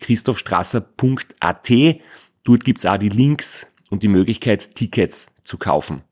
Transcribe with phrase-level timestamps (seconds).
[0.00, 1.70] www.christophstrasser.at.
[2.44, 6.02] Dort gibt's auch die Links und die Möglichkeit, Tickets zu kaufen.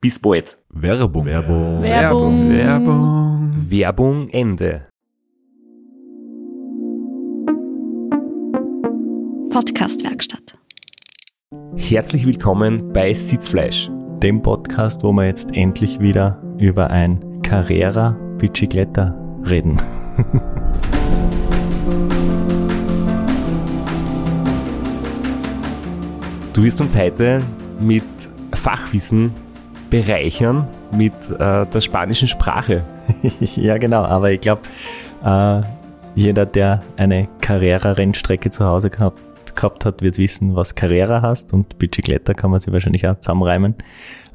[0.00, 0.56] Bis bald.
[0.70, 1.26] Werbung.
[1.26, 1.82] Werbung.
[1.82, 2.50] Werbung.
[2.50, 3.66] Werbung.
[3.68, 4.86] Werbung Ende.
[9.50, 10.58] Podcastwerkstatt.
[11.76, 13.90] Herzlich willkommen bei Sitzfleisch.
[14.22, 19.76] Dem Podcast, wo wir jetzt endlich wieder über ein Carrera Bicicletta reden.
[26.52, 27.38] Du wirst uns heute
[27.78, 28.02] mit
[28.54, 29.32] Fachwissen
[29.88, 32.84] bereichern mit äh, der spanischen Sprache.
[33.40, 34.62] ja, genau, aber ich glaube,
[35.24, 35.60] äh,
[36.16, 39.20] jeder, der eine Carrera-Rennstrecke zu Hause gehabt,
[39.54, 43.76] gehabt hat, wird wissen, was Carrera heißt und Bicicletta kann man sich wahrscheinlich auch zusammenreimen.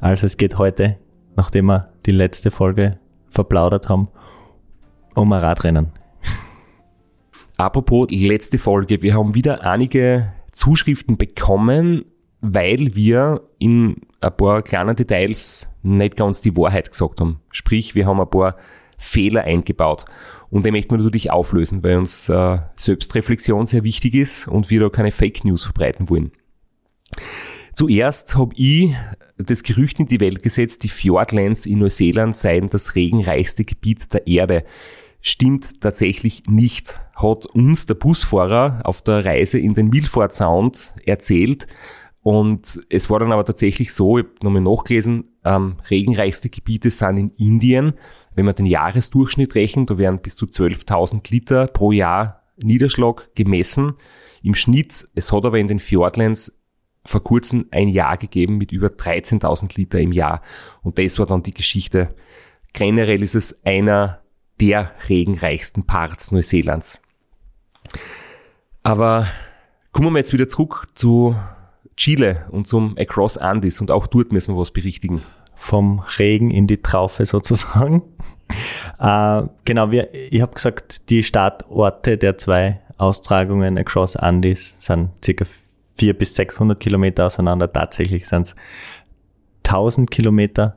[0.00, 0.96] Also es geht heute,
[1.36, 4.08] nachdem wir die letzte Folge verplaudert haben,
[5.14, 5.92] um ein Radrennen.
[7.58, 12.06] Apropos letzte Folge, wir haben wieder einige Zuschriften bekommen,
[12.40, 17.40] weil wir in ein paar kleinen Details nicht ganz die Wahrheit gesagt haben.
[17.50, 18.56] Sprich, wir haben ein paar
[18.98, 20.06] Fehler eingebaut.
[20.50, 24.80] Und den möchten wir natürlich auflösen, weil uns äh, Selbstreflexion sehr wichtig ist und wir
[24.80, 26.32] da keine Fake News verbreiten wollen.
[27.74, 28.94] Zuerst habe ich
[29.36, 34.26] das Gerücht in die Welt gesetzt, die Fjordlands in Neuseeland seien das regenreichste Gebiet der
[34.26, 34.64] Erde.
[35.28, 41.66] Stimmt tatsächlich nicht, hat uns der Busfahrer auf der Reise in den Milford Sound erzählt.
[42.22, 47.16] Und es war dann aber tatsächlich so, ich habe nochmal nachgelesen, ähm, regenreichste Gebiete sind
[47.16, 47.94] in Indien.
[48.36, 53.94] Wenn man den Jahresdurchschnitt rechnet, da werden bis zu 12.000 Liter pro Jahr Niederschlag gemessen.
[54.44, 56.62] Im Schnitt, es hat aber in den Fjordlands
[57.04, 60.40] vor kurzem ein Jahr gegeben mit über 13.000 Liter im Jahr.
[60.84, 62.14] Und das war dann die Geschichte.
[62.72, 64.20] Generell ist es einer
[64.60, 66.98] der regenreichsten Parts Neuseelands.
[68.82, 69.26] Aber
[69.92, 71.36] kommen wir jetzt wieder zurück zu
[71.96, 75.22] Chile und zum Across Andes und auch dort müssen wir was berichtigen.
[75.54, 78.02] Vom Regen in die Traufe sozusagen.
[79.00, 85.46] äh, genau, wir, ich habe gesagt, die Startorte der zwei Austragungen Across Andes sind circa
[85.94, 87.72] 400 bis 600 Kilometer auseinander.
[87.72, 88.54] Tatsächlich sind es
[89.64, 90.76] 1000 Kilometer,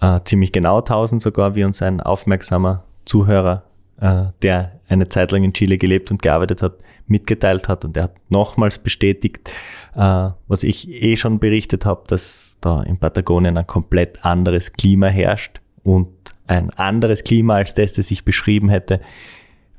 [0.00, 3.64] äh, ziemlich genau 1000 sogar, wie uns ein aufmerksamer Zuhörer,
[4.00, 6.74] äh, der eine Zeit lang in Chile gelebt und gearbeitet hat,
[7.06, 7.84] mitgeteilt hat.
[7.84, 9.50] Und er hat nochmals bestätigt,
[9.94, 15.06] äh, was ich eh schon berichtet habe, dass da in Patagonien ein komplett anderes Klima
[15.08, 16.08] herrscht und
[16.46, 19.00] ein anderes Klima als das, das ich beschrieben hätte,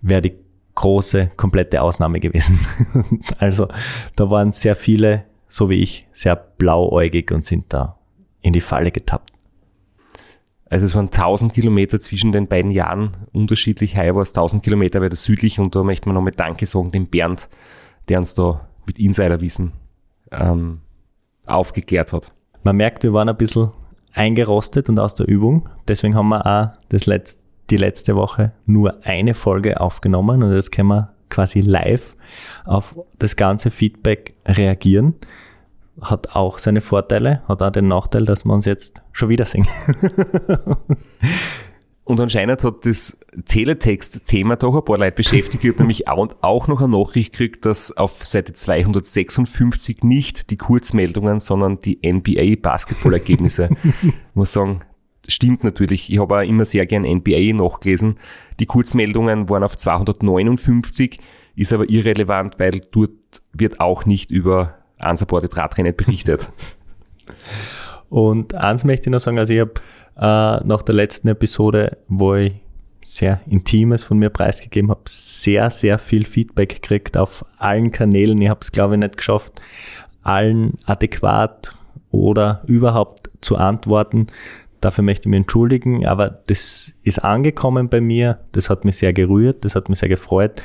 [0.02, 0.34] wäre die
[0.76, 2.60] große, komplette Ausnahme gewesen.
[3.38, 3.68] also
[4.16, 7.98] da waren sehr viele, so wie ich, sehr blauäugig und sind da
[8.42, 9.33] in die Falle getappt.
[10.74, 13.96] Also es waren 1000 Kilometer zwischen den beiden Jahren unterschiedlich.
[13.96, 17.06] Heuer war es 1000 Kilometer weiter südlich und da möchte man nochmal Danke sagen dem
[17.06, 17.48] Bernd,
[18.10, 19.74] der uns da mit Insiderwissen
[20.32, 20.82] ähm,
[21.46, 22.34] aufgeklärt hat.
[22.64, 23.70] Man merkt, wir waren ein bisschen
[24.16, 25.70] eingerostet und aus der Übung.
[25.88, 30.72] Deswegen haben wir auch das letzte, die letzte Woche nur eine Folge aufgenommen und jetzt
[30.72, 32.18] können wir quasi live
[32.66, 35.14] auf das ganze Feedback reagieren.
[36.02, 39.68] Hat auch seine Vorteile, hat auch den Nachteil, dass wir uns jetzt schon wieder singen.
[42.06, 45.64] Und anscheinend hat das Teletext-Thema doch ein paar Leute beschäftigt.
[45.64, 51.40] Ich habe nämlich auch noch eine Nachricht gekriegt, dass auf Seite 256 nicht die Kurzmeldungen,
[51.40, 53.70] sondern die NBA-Basketballergebnisse,
[54.34, 54.82] muss sagen,
[55.30, 56.12] stimmt natürlich.
[56.12, 58.20] Ich habe auch immer sehr gern NBA nachgelesen.
[58.60, 61.20] Die Kurzmeldungen waren auf 259,
[61.56, 63.12] ist aber irrelevant, weil dort
[63.54, 66.50] wird auch nicht über unsupported Radrennen berichtet.
[68.10, 69.74] Und eins möchte ich noch sagen, also ich habe
[70.18, 72.54] äh, nach der letzten Episode, wo ich
[73.04, 78.42] sehr Intimes von mir preisgegeben, habe sehr, sehr viel Feedback gekriegt auf allen Kanälen.
[78.42, 79.62] Ich habe es, glaube ich, nicht geschafft,
[80.22, 81.76] allen adäquat
[82.12, 84.28] oder überhaupt zu antworten.
[84.80, 88.40] Dafür möchte ich mich entschuldigen, aber das ist angekommen bei mir.
[88.52, 90.62] Das hat mich sehr gerührt, das hat mich sehr gefreut.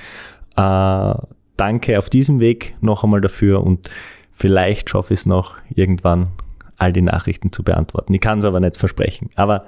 [0.57, 1.15] Äh,
[1.57, 3.91] danke auf diesem Weg noch einmal dafür und
[4.39, 6.29] vielleicht schaffe ich es noch irgendwann
[6.77, 8.15] all die Nachrichten zu beantworten.
[8.15, 9.31] Ich kann es aber nicht versprechen.
[9.35, 9.67] Aber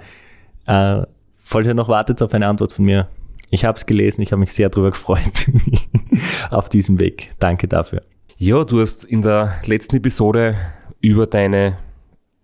[0.66, 1.02] äh,
[1.38, 3.08] falls ihr noch wartet auf eine Antwort von mir,
[3.50, 5.50] ich habe es gelesen, ich habe mich sehr darüber gefreut
[6.50, 7.34] auf diesem Weg.
[7.40, 8.02] Danke dafür.
[8.38, 10.56] Ja, du hast in der letzten Episode
[11.00, 11.76] über deine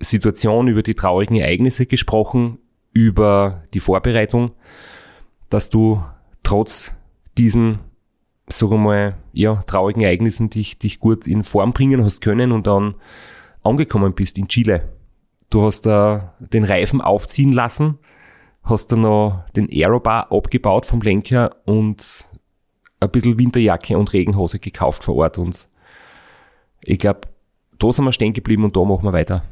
[0.00, 2.58] Situation, über die traurigen Ereignisse gesprochen,
[2.92, 4.50] über die Vorbereitung,
[5.48, 6.02] dass du
[6.42, 6.94] trotz
[7.38, 7.78] diesen,
[8.48, 12.66] sagen wir mal, ja, traurigen Ereignissen dich, dich gut in Form bringen hast können und
[12.66, 12.94] dann
[13.62, 14.88] angekommen bist in Chile.
[15.50, 17.98] Du hast da den Reifen aufziehen lassen,
[18.62, 22.28] hast dann noch den Aerobar abgebaut vom Lenker und
[23.00, 25.68] ein bisschen Winterjacke und Regenhose gekauft vor Ort und
[26.82, 27.22] ich glaube,
[27.78, 29.42] da sind wir stehen geblieben und da machen wir weiter.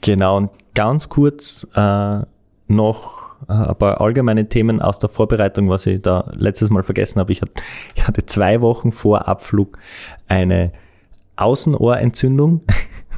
[0.00, 2.20] Genau, und ganz kurz äh,
[2.68, 7.32] noch ein paar allgemeine Themen aus der Vorbereitung, was ich da letztes Mal vergessen habe.
[7.32, 7.52] Ich hatte,
[7.94, 9.78] ich hatte zwei Wochen vor Abflug
[10.28, 10.72] eine
[11.36, 12.62] Außenohrentzündung.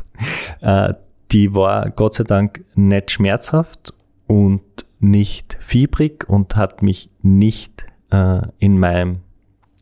[0.61, 0.95] äh,
[1.31, 3.95] die war Gott sei Dank nicht schmerzhaft
[4.27, 4.63] und
[5.01, 9.21] nicht fiebrig und hat mich nicht äh, in meinem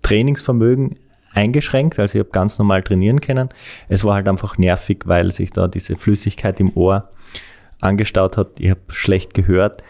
[0.02, 0.98] Trainingsvermögen
[1.32, 3.50] eingeschränkt, also ich habe ganz normal trainieren können.
[3.88, 7.10] Es war halt einfach nervig, weil sich da diese Flüssigkeit im Ohr
[7.80, 8.58] angestaut hat.
[8.58, 9.82] Ich habe schlecht gehört,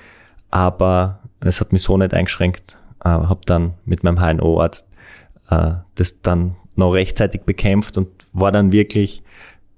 [0.51, 2.79] aber es hat mich so nicht eingeschränkt.
[3.05, 4.89] Äh, habe dann mit meinem HNO-Arzt
[5.51, 9.23] äh, das dann noch rechtzeitig bekämpft und war dann wirklich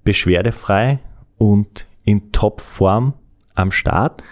[0.04, 0.98] beschwerdefrei
[1.36, 3.14] und in Topform
[3.54, 4.22] am Start.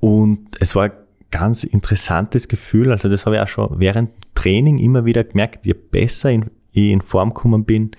[0.00, 0.92] Und es war ein
[1.30, 2.90] ganz interessantes Gefühl.
[2.90, 6.42] Also das habe ich auch schon während Training immer wieder gemerkt, je besser ich
[6.72, 7.92] in Form gekommen bin,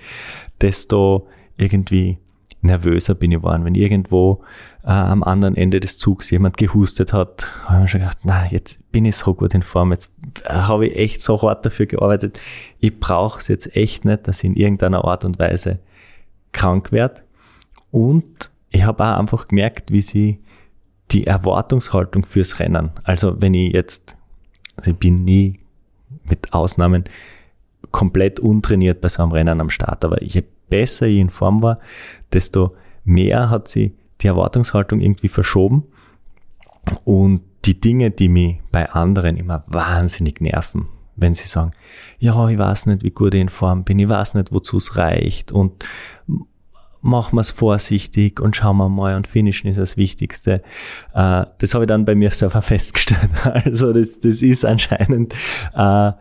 [0.59, 2.17] desto irgendwie
[2.61, 3.65] nervöser bin ich geworden.
[3.65, 4.43] Wenn irgendwo
[4.83, 8.91] äh, am anderen Ende des Zugs jemand gehustet hat, habe ich schon gedacht, na, jetzt
[8.91, 10.11] bin ich so gut in Form, jetzt
[10.45, 12.39] äh, habe ich echt so hart dafür gearbeitet.
[12.79, 15.79] Ich brauche es jetzt echt nicht, dass ich in irgendeiner Art und Weise
[16.51, 17.21] krank werde.
[17.91, 20.39] Und ich habe auch einfach gemerkt, wie sie
[21.11, 24.15] die Erwartungshaltung fürs Rennen, also wenn ich jetzt,
[24.77, 25.59] also ich bin nie
[26.23, 27.03] mit Ausnahmen
[27.91, 30.05] komplett untrainiert bei so einem Rennen am Start.
[30.05, 31.77] Aber je besser ich in Form war,
[32.33, 35.83] desto mehr hat sie die Erwartungshaltung irgendwie verschoben.
[37.03, 41.71] Und die Dinge, die mich bei anderen immer wahnsinnig nerven, wenn sie sagen,
[42.17, 44.97] ja, ich weiß nicht, wie gut ich in Form bin, ich weiß nicht, wozu es
[44.97, 45.85] reicht und
[47.01, 50.61] machen wir es vorsichtig und schauen wir mal und finishen ist das Wichtigste.
[51.13, 53.29] Äh, das habe ich dann bei mir selber festgestellt.
[53.43, 55.33] Also das, das ist anscheinend
[55.75, 56.11] äh,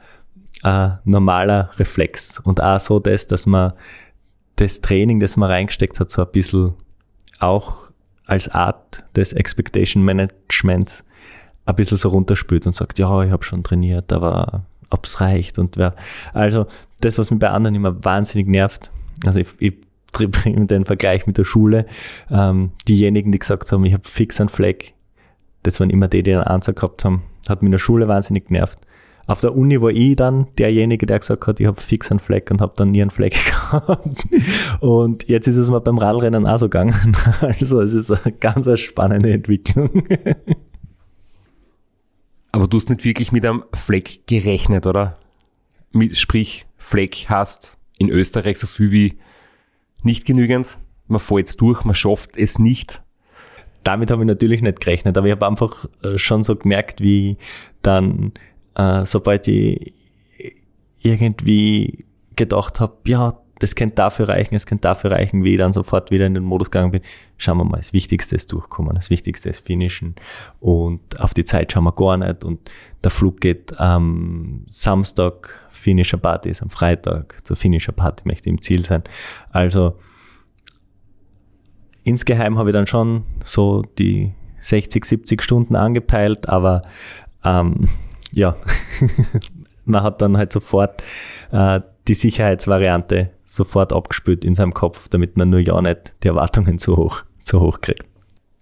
[0.62, 3.72] ein normaler Reflex und auch so das, dass man
[4.60, 6.74] das Training, das man reingesteckt hat, so ein bisschen
[7.38, 7.88] auch
[8.26, 11.04] als Art des Expectation Managements
[11.64, 15.76] ein bisschen so runterspült und sagt, ja, ich habe schon trainiert, aber ob's reicht und
[15.76, 15.94] wer.
[16.32, 16.66] Also
[17.00, 18.90] das, was mich bei anderen immer wahnsinnig nervt,
[19.24, 19.74] also ich, ich
[20.44, 21.86] den Vergleich mit der Schule.
[22.30, 24.94] Ähm, diejenigen, die gesagt haben, ich habe fix einen Fleck,
[25.62, 28.46] das waren immer die, die einen Ansatz gehabt haben, hat mich in der Schule wahnsinnig
[28.46, 28.78] genervt.
[29.30, 32.50] Auf der Uni war ich dann derjenige, der gesagt hat, ich habe fix einen Fleck
[32.50, 34.26] und habe dann nie einen Fleck gehabt.
[34.80, 37.16] Und jetzt ist es mir beim Radrennen auch so gegangen.
[37.40, 40.02] Also es ist eine ganz spannende Entwicklung.
[42.50, 45.16] Aber du hast nicht wirklich mit einem Fleck gerechnet, oder?
[45.92, 49.18] Mit, sprich, Fleck hast in Österreich so viel wie
[50.02, 50.76] nicht genügend.
[51.06, 53.00] Man fällt durch, man schafft es nicht.
[53.84, 57.36] Damit habe ich natürlich nicht gerechnet, aber ich habe einfach äh, schon so gemerkt, wie
[57.80, 58.32] dann,
[58.74, 59.92] äh, sobald ich
[61.02, 62.04] irgendwie
[62.36, 66.10] gedacht habe, ja, das könnte dafür reichen, es könnte dafür reichen, wie ich dann sofort
[66.10, 67.02] wieder in den Modus gegangen bin.
[67.36, 70.14] Schauen wir mal, das Wichtigste ist durchkommen, das Wichtigste ist finishen
[70.60, 72.70] und auf die Zeit schauen wir gar nicht und
[73.04, 78.54] der Flug geht am Samstag, Finisher Party ist am Freitag, zur Finisher Party möchte ich
[78.54, 79.02] im Ziel sein.
[79.50, 79.96] Also
[82.02, 86.82] insgeheim habe ich dann schon so die 60, 70 Stunden angepeilt, aber
[87.44, 87.86] ähm,
[88.32, 88.56] ja,
[89.84, 91.02] man hat dann halt sofort
[91.52, 96.78] äh, die Sicherheitsvariante sofort abgespült in seinem Kopf, damit man nur ja nicht die Erwartungen
[96.78, 98.04] zu hoch, zu hoch kriegt.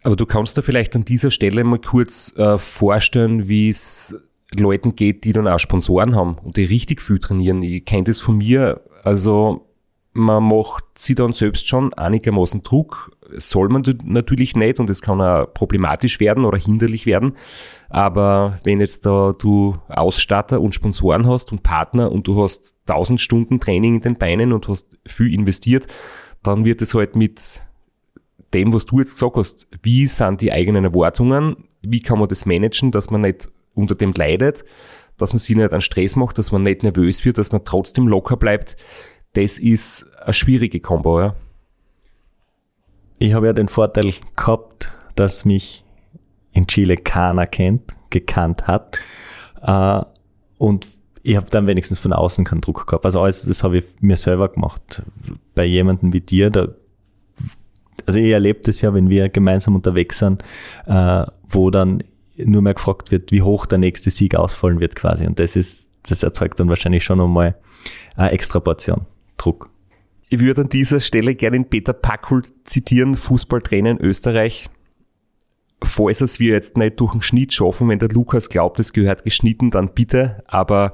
[0.03, 4.17] Aber du kannst da vielleicht an dieser Stelle mal kurz äh, vorstellen, wie es
[4.55, 7.61] Leuten geht, die dann auch Sponsoren haben und die richtig viel trainieren.
[7.63, 8.81] Ich kenne das von mir.
[9.05, 9.67] Also
[10.13, 15.21] man macht sich dann selbst schon einigermaßen Druck, soll man natürlich nicht und es kann
[15.21, 17.35] auch problematisch werden oder hinderlich werden.
[17.89, 23.21] Aber wenn jetzt da du Ausstatter und Sponsoren hast und Partner und du hast 1000
[23.21, 25.87] Stunden Training in den Beinen und hast viel investiert,
[26.43, 27.63] dann wird es halt mit
[28.53, 32.47] dem, was du jetzt gesagt hast, wie sind die eigenen Erwartungen, wie kann man das
[32.47, 34.65] managen, dass man nicht unter dem leidet,
[35.17, 38.07] dass man sich nicht an Stress macht, dass man nicht nervös wird, dass man trotzdem
[38.07, 38.77] locker bleibt,
[39.35, 41.37] das ist eine schwierige Kombo, ja.
[43.19, 45.85] Ich habe ja den Vorteil gehabt, dass mich
[46.59, 48.99] in Chile keiner kennt, gekannt hat.
[49.63, 50.03] Äh,
[50.59, 50.89] und
[51.23, 53.05] ich habe dann wenigstens von außen keinen Druck gehabt.
[53.05, 55.03] Also alles, das habe ich mir selber gemacht.
[55.55, 56.69] Bei jemandem wie dir, da,
[58.07, 60.43] also ich erlebe das ja, wenn wir gemeinsam unterwegs sind,
[60.87, 62.03] äh, wo dann
[62.37, 65.27] nur mehr gefragt wird, wie hoch der nächste Sieg ausfallen wird quasi.
[65.27, 67.57] Und das ist, das erzeugt dann wahrscheinlich schon nochmal
[68.17, 69.71] eine extra Portion Druck.
[70.31, 74.69] Ich würde an dieser Stelle gerne den Peter Packel zitieren, Fußballtrainer in Österreich.
[75.83, 79.25] Falls es wir jetzt nicht durch den Schnitt schaffen, wenn der Lukas glaubt, es gehört
[79.25, 80.43] geschnitten, dann bitte.
[80.47, 80.93] Aber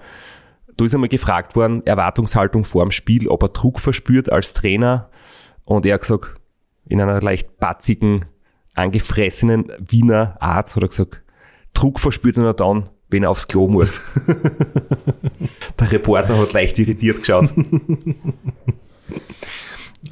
[0.77, 5.09] da ist einmal gefragt worden, Erwartungshaltung vor dem Spiel, ob er Druck verspürt als Trainer.
[5.65, 6.35] Und er hat gesagt,
[6.87, 8.27] in einer leicht batzigen,
[8.75, 11.23] angefressenen Wiener Art, hat er gesagt,
[11.73, 14.01] Druck verspürt er nur dann, wenn er aufs Klo muss.
[15.81, 17.53] Der Reporter hat leicht irritiert geschaut.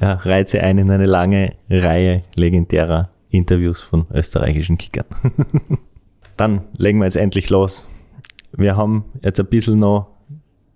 [0.01, 5.05] Ja, reize ein in eine lange Reihe legendärer Interviews von österreichischen Kickern.
[6.37, 7.87] Dann legen wir jetzt endlich los.
[8.51, 10.07] Wir haben jetzt ein bisschen noch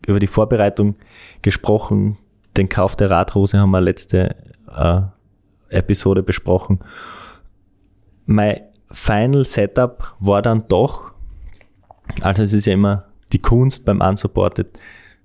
[0.06, 0.96] über die Vorbereitung
[1.42, 2.18] gesprochen.
[2.56, 4.36] Den Kauf der Radhose haben wir letzte
[4.76, 5.02] äh,
[5.70, 6.80] Episode besprochen.
[8.26, 11.14] Mein Final Setup war dann doch,
[12.22, 14.80] also es ist ja immer die Kunst beim Unsupported,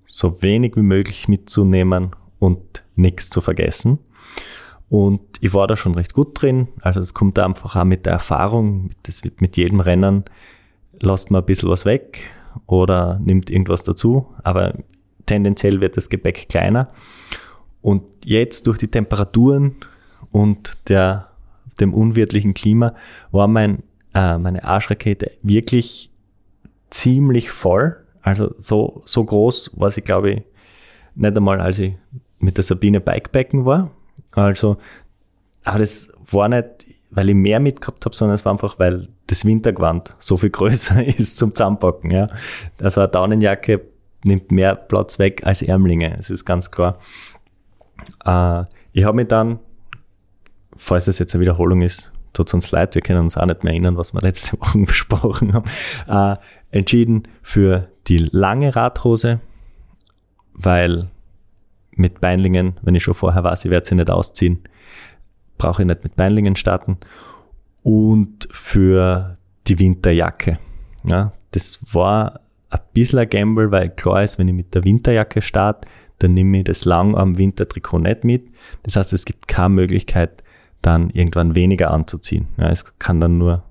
[0.05, 3.99] so wenig wie möglich mitzunehmen und nichts zu vergessen.
[4.89, 6.69] Und ich war da schon recht gut drin.
[6.83, 10.25] Also es kommt einfach auch mit der Erfahrung, das wird mit jedem Rennen,
[11.01, 12.21] lasst man ein bisschen was weg
[12.67, 14.29] oder nimmt irgendwas dazu.
[14.45, 14.73] Aber
[15.27, 16.91] tendenziell wird das Gepäck kleiner.
[17.81, 19.75] Und jetzt durch die Temperaturen
[20.31, 21.27] und der,
[21.81, 22.95] dem unwirtlichen Klima
[23.33, 23.83] war mein,
[24.15, 26.09] äh, meine Arschrakete wirklich
[26.91, 27.97] ziemlich voll.
[28.23, 30.43] Also so, so groß war sie, glaube ich,
[31.17, 31.95] nicht einmal, als ich
[32.39, 33.91] mit der Sabine Bikepacken war.
[34.35, 34.79] Also,
[35.65, 39.45] aber das war nicht, weil ich mehr mitgehabt habe, sondern es war einfach, weil das
[39.45, 42.11] Wintergewand so viel größer ist zum Zusammenpacken.
[42.11, 42.29] Ja.
[42.81, 43.83] Also eine Daunenjacke
[44.25, 46.99] nimmt mehr Platz weg als Ärmlinge, das ist ganz klar.
[48.25, 49.59] Äh, ich habe mich dann,
[50.77, 53.73] falls das jetzt eine Wiederholung ist, tut uns leid, wir können uns auch nicht mehr
[53.73, 55.69] erinnern, was wir letzte Woche besprochen haben,
[56.09, 56.37] äh,
[56.71, 59.41] entschieden für die lange Radhose,
[60.55, 61.11] weil
[61.95, 64.63] mit Beinlingen, wenn ich schon vorher weiß, ich werde sie nicht ausziehen,
[65.63, 66.99] brauche ich nicht mit Beinlingen starten.
[67.83, 70.59] Und für die Winterjacke.
[71.05, 72.41] Ja, das war
[72.71, 75.89] ein bisschen ein Gamble, weil klar ist, wenn ich mit der Winterjacke starte,
[76.19, 78.49] dann nehme ich das lang am Wintertrikot nicht mit.
[78.83, 80.43] Das heißt, es gibt keine Möglichkeit,
[80.81, 82.49] dann irgendwann weniger anzuziehen.
[82.57, 83.63] Ja, es kann dann nur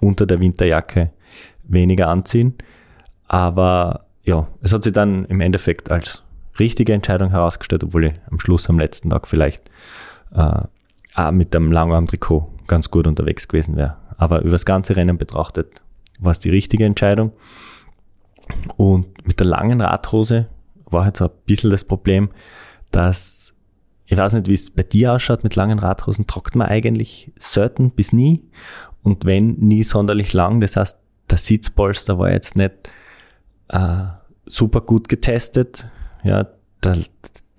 [0.00, 1.10] unter der Winterjacke
[1.64, 2.54] weniger anziehen.
[3.26, 6.22] Aber ja, es hat sich dann im Endeffekt als
[6.58, 9.70] richtige Entscheidung herausgestellt, obwohl ich am Schluss am letzten Tag vielleicht
[10.34, 10.62] äh,
[11.14, 13.96] auch mit dem Langarm-Trikot ganz gut unterwegs gewesen wäre.
[14.16, 15.82] Aber über das ganze Rennen betrachtet
[16.18, 17.32] war es die richtige Entscheidung.
[18.76, 20.48] Und mit der langen Radhose
[20.86, 22.30] war jetzt ein bisschen das Problem,
[22.90, 23.54] dass
[24.06, 27.92] ich weiß nicht, wie es bei dir ausschaut, mit langen Radhosen trockt man eigentlich selten
[27.92, 28.42] bis nie.
[29.02, 30.60] Und wenn, nie sonderlich lang.
[30.60, 30.98] Das heißt,
[31.30, 32.90] der Sitzpolster war jetzt nicht
[33.68, 34.06] äh,
[34.46, 35.88] super gut getestet
[36.24, 36.46] ja,
[36.82, 36.98] der,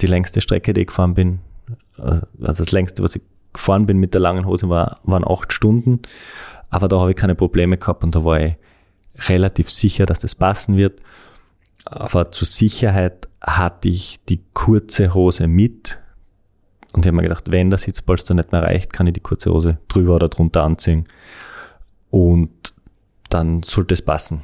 [0.02, 1.40] die längste Strecke, die ich gefahren bin,
[1.98, 3.22] also das längste, was ich
[3.54, 6.00] gefahren bin mit der langen Hose, war, waren acht Stunden.
[6.70, 8.56] Aber da habe ich keine Probleme gehabt und da war ich
[9.28, 11.02] relativ sicher, dass das passen wird.
[11.86, 16.00] Aber zur Sicherheit hatte ich die kurze Hose mit.
[16.94, 19.52] Und ich habe mir gedacht, wenn der Sitzpolster nicht mehr reicht, kann ich die kurze
[19.52, 21.08] Hose drüber oder drunter anziehen.
[22.10, 22.74] Und
[23.30, 24.42] dann sollte es passen.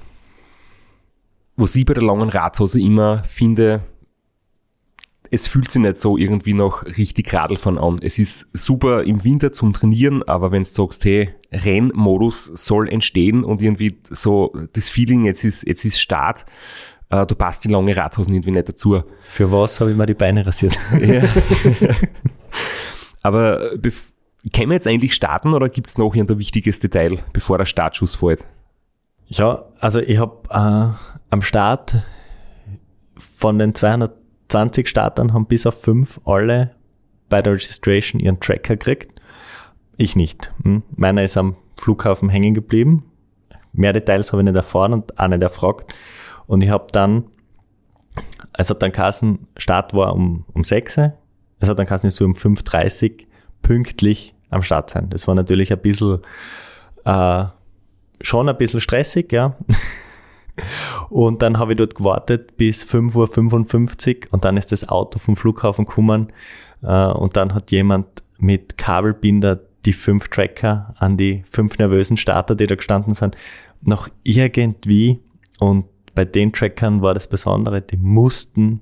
[1.57, 3.81] Was ich bei der langen Radhose immer finde,
[5.31, 7.97] es fühlt sich nicht so irgendwie noch richtig Radlfahren an.
[8.01, 13.43] Es ist super im Winter zum Trainieren, aber wenn du sagst, hey, Rennmodus soll entstehen
[13.43, 16.45] und irgendwie so das Feeling, jetzt ist, jetzt ist Start,
[17.09, 19.03] äh, du passt die lange Radhosen irgendwie nicht dazu.
[19.21, 20.77] Für was habe ich mir die Beine rasiert?
[21.01, 21.23] ja.
[23.21, 23.71] aber
[24.53, 28.15] können wir jetzt eigentlich starten oder gibt es noch ein wichtiges Detail, bevor der Startschuss
[28.15, 28.45] fällt?
[29.27, 32.03] Ja, also ich habe äh, am Start
[33.17, 36.71] von den 200 20 Startern haben bis auf fünf alle
[37.29, 39.21] bei der Registration ihren Tracker gekriegt.
[39.97, 40.53] Ich nicht.
[40.63, 40.83] Hm?
[40.95, 43.03] Meiner ist am Flughafen hängen geblieben.
[43.73, 45.93] Mehr Details habe ich nicht erfahren und auch nicht erfragt.
[46.47, 47.25] Und ich habe dann,
[48.57, 51.01] hat dann Kassen, Start war um, um 6
[51.59, 53.25] es hat dann Kassen so um 5.30
[53.61, 55.09] pünktlich am Start sein.
[55.09, 56.19] Das war natürlich ein bisschen,
[57.03, 57.45] äh,
[58.21, 59.57] schon ein bisschen stressig, ja.
[61.09, 65.35] Und dann habe ich dort gewartet bis 5.55 Uhr und dann ist das Auto vom
[65.35, 66.33] Flughafen gekommen
[66.81, 72.55] äh, und dann hat jemand mit Kabelbinder die fünf Tracker an die fünf nervösen Starter,
[72.55, 73.37] die da gestanden sind,
[73.81, 75.19] noch irgendwie
[75.59, 78.81] und bei den Trackern war das Besondere, die mussten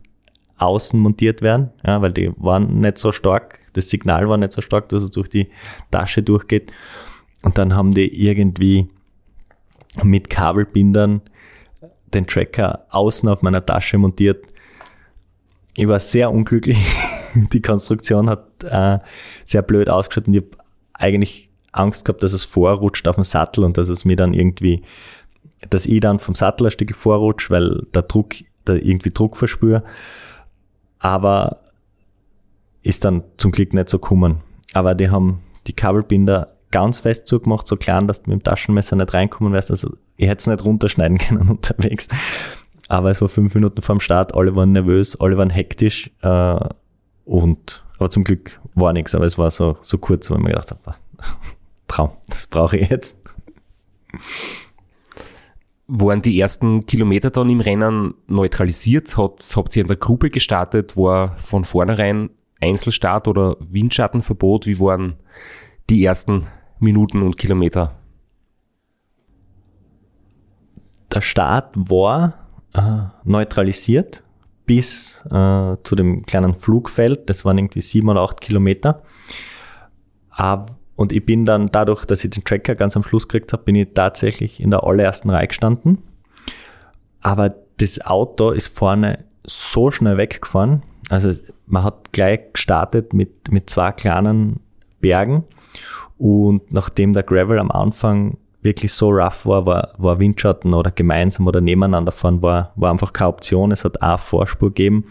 [0.57, 4.61] außen montiert werden, ja, weil die waren nicht so stark, das Signal war nicht so
[4.61, 5.49] stark, dass es durch die
[5.91, 6.71] Tasche durchgeht.
[7.43, 8.87] Und dann haben die irgendwie
[10.01, 11.21] mit Kabelbindern
[12.15, 14.45] den Tracker außen auf meiner Tasche montiert.
[15.75, 16.77] Ich war sehr unglücklich.
[17.53, 18.99] Die Konstruktion hat äh,
[19.43, 23.65] sehr blöd ausgeschaut und ich habe eigentlich Angst gehabt, dass es vorrutscht auf dem Sattel
[23.65, 24.83] und dass es mir dann irgendwie,
[25.69, 29.83] dass ich dann vom Sattel ein Stück vorrutsche, weil der Druck, da irgendwie Druck verspüre.
[30.99, 31.59] Aber
[32.81, 34.41] ist dann zum Glück nicht so gekommen.
[34.73, 38.95] Aber die haben die Kabelbinder ganz fest zugemacht, so klein, dass du mit dem Taschenmesser
[38.95, 39.71] nicht reinkommen wirst.
[39.71, 42.07] Also ich hätte es nicht runterschneiden können unterwegs.
[42.87, 46.59] Aber es war fünf Minuten vorm Start, alle waren nervös, alle waren hektisch äh,
[47.25, 50.71] und aber zum Glück war nichts, aber es war so, so kurz, ich mir gedacht
[50.71, 50.95] habe,
[51.87, 53.21] Traum, das brauche ich jetzt.
[55.87, 59.17] Waren die ersten Kilometer dann im Rennen neutralisiert?
[59.17, 60.97] Hat, habt ihr in der Gruppe gestartet?
[60.97, 64.65] War von vornherein Einzelstart oder Windschattenverbot?
[64.65, 65.15] Wie waren
[65.89, 66.47] die ersten
[66.79, 67.95] Minuten und Kilometer?
[71.15, 72.33] Der Start war
[72.73, 72.81] äh,
[73.23, 74.21] neutralisiert
[74.65, 77.29] bis äh, zu dem kleinen Flugfeld.
[77.29, 79.01] Das waren irgendwie sieben oder acht Kilometer.
[80.29, 83.63] Aber, und ich bin dann dadurch, dass ich den Tracker ganz am Schluss gekriegt habe,
[83.63, 85.99] bin ich tatsächlich in der allerersten Reihe gestanden.
[87.21, 90.83] Aber das Auto ist vorne so schnell weggefahren.
[91.09, 91.31] Also
[91.67, 94.59] man hat gleich gestartet mit, mit zwei kleinen
[94.99, 95.43] Bergen.
[96.17, 101.47] Und nachdem der Gravel am Anfang wirklich so rough war, war, war Windschatten oder gemeinsam
[101.47, 103.71] oder nebeneinander fahren, war, war einfach keine Option.
[103.71, 105.05] Es hat auch Vorspur gegeben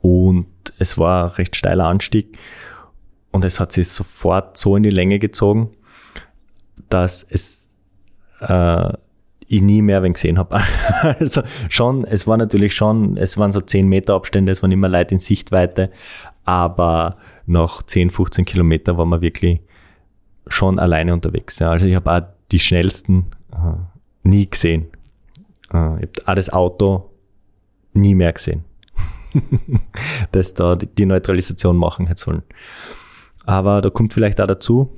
[0.00, 0.46] und
[0.78, 2.36] es war ein recht steiler Anstieg
[3.30, 5.70] und es hat sich sofort so in die Länge gezogen,
[6.88, 7.78] dass es
[8.40, 8.92] äh,
[9.46, 10.60] ich nie mehr wen gesehen habe.
[11.02, 14.88] also schon, es war natürlich schon, es waren so 10 Meter Abstände, es waren immer
[14.88, 15.90] Leute in Sichtweite,
[16.44, 19.60] aber nach 10, 15 Kilometer war man wirklich
[20.50, 21.58] schon alleine unterwegs.
[21.58, 21.70] Ja.
[21.70, 24.88] Also ich habe auch die schnellsten äh, nie gesehen.
[25.72, 27.10] Äh, ich habe auch das Auto
[27.92, 28.64] nie mehr gesehen.
[30.32, 32.42] dass da die Neutralisation machen hätte sollen.
[33.46, 34.92] Aber da kommt vielleicht auch dazu,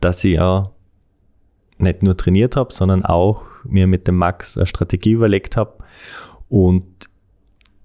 [0.00, 0.70] dass ich ja
[1.78, 5.74] nicht nur trainiert habe, sondern auch mir mit dem Max eine Strategie überlegt habe.
[6.48, 6.84] Und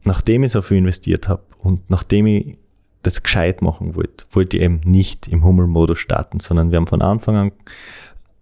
[0.03, 2.57] nachdem ich so viel investiert habe und nachdem ich
[3.05, 7.01] das gescheit machen wollte, wollte ich eben nicht im Hummelmodus starten, sondern wir haben von
[7.01, 7.51] Anfang an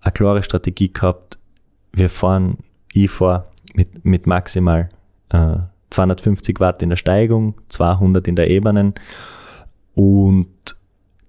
[0.02, 1.38] eine klare Strategie gehabt.
[1.92, 2.60] Wir fahren,
[2.94, 4.90] ich fahre mit, mit maximal
[5.30, 5.58] äh,
[5.90, 8.94] 250 Watt in der Steigung, 200 in der Ebenen
[9.96, 10.48] und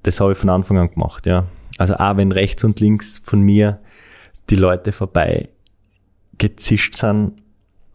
[0.04, 1.46] das habe ich von Anfang an gemacht, ja.
[1.78, 3.80] Also auch wenn rechts und links von mir
[4.48, 5.48] die Leute vorbei
[6.38, 7.32] gezischt sind,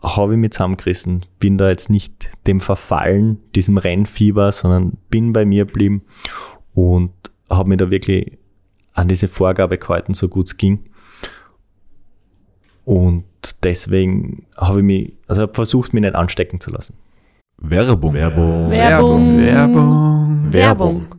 [0.02, 5.46] habe ich mich zusammengerissen, bin da jetzt nicht dem verfallen, diesem Rennfieber, sondern bin bei
[5.46, 6.04] mir geblieben
[6.74, 7.12] und
[7.50, 8.38] habe mich da wirklich
[8.94, 10.86] an diese Vorgabe gehalten, so gut es ging.
[12.86, 13.26] Und
[13.64, 16.96] deswegen habe ich mich, also habe versucht, mich nicht anstecken zu lassen.
[17.58, 18.14] Werbung.
[18.14, 18.70] Werbung.
[18.70, 19.38] Werbung.
[19.40, 20.54] Werbung.
[20.54, 21.19] Werbung.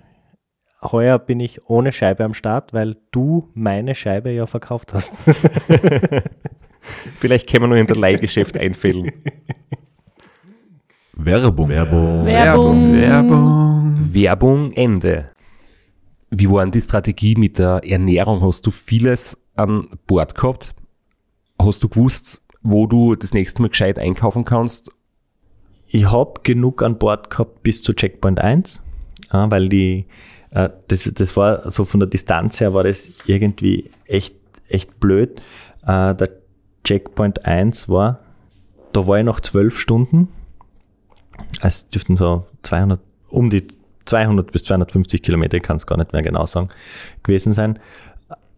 [0.83, 5.13] Heuer bin ich ohne Scheibe am Start, weil du meine Scheibe ja verkauft hast.
[7.19, 9.11] Vielleicht können wir nur in der Leihgeschäft einfällen.
[11.13, 11.69] Werbung.
[11.69, 12.25] Werbung.
[12.25, 12.93] Werbung.
[12.93, 14.13] Werbung.
[14.13, 15.29] Werbung Ende.
[16.31, 18.41] Wie war denn die Strategie mit der Ernährung?
[18.41, 20.73] Hast du vieles an Bord gehabt?
[21.61, 24.91] Hast du gewusst, wo du das nächste Mal gescheit einkaufen kannst?
[25.87, 28.90] Ich habe genug an Bord gehabt bis zu Checkpoint 1, äh,
[29.31, 30.05] weil die,
[30.51, 34.35] äh, das, das war so von der Distanz her war das irgendwie echt,
[34.67, 35.41] echt blöd.
[35.83, 36.29] Äh, der
[36.83, 38.19] Checkpoint 1 war,
[38.93, 40.29] da war ich noch zwölf Stunden.
[41.61, 43.65] Es dürften so 200, um die
[44.05, 46.69] 200 bis 250 Kilometer, ich kann es gar nicht mehr genau sagen,
[47.23, 47.79] gewesen sein.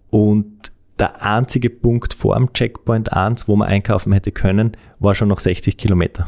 [0.09, 5.27] Und der einzige Punkt vor dem Checkpoint 1, wo man einkaufen hätte können, war schon
[5.27, 6.27] noch 60 Kilometer.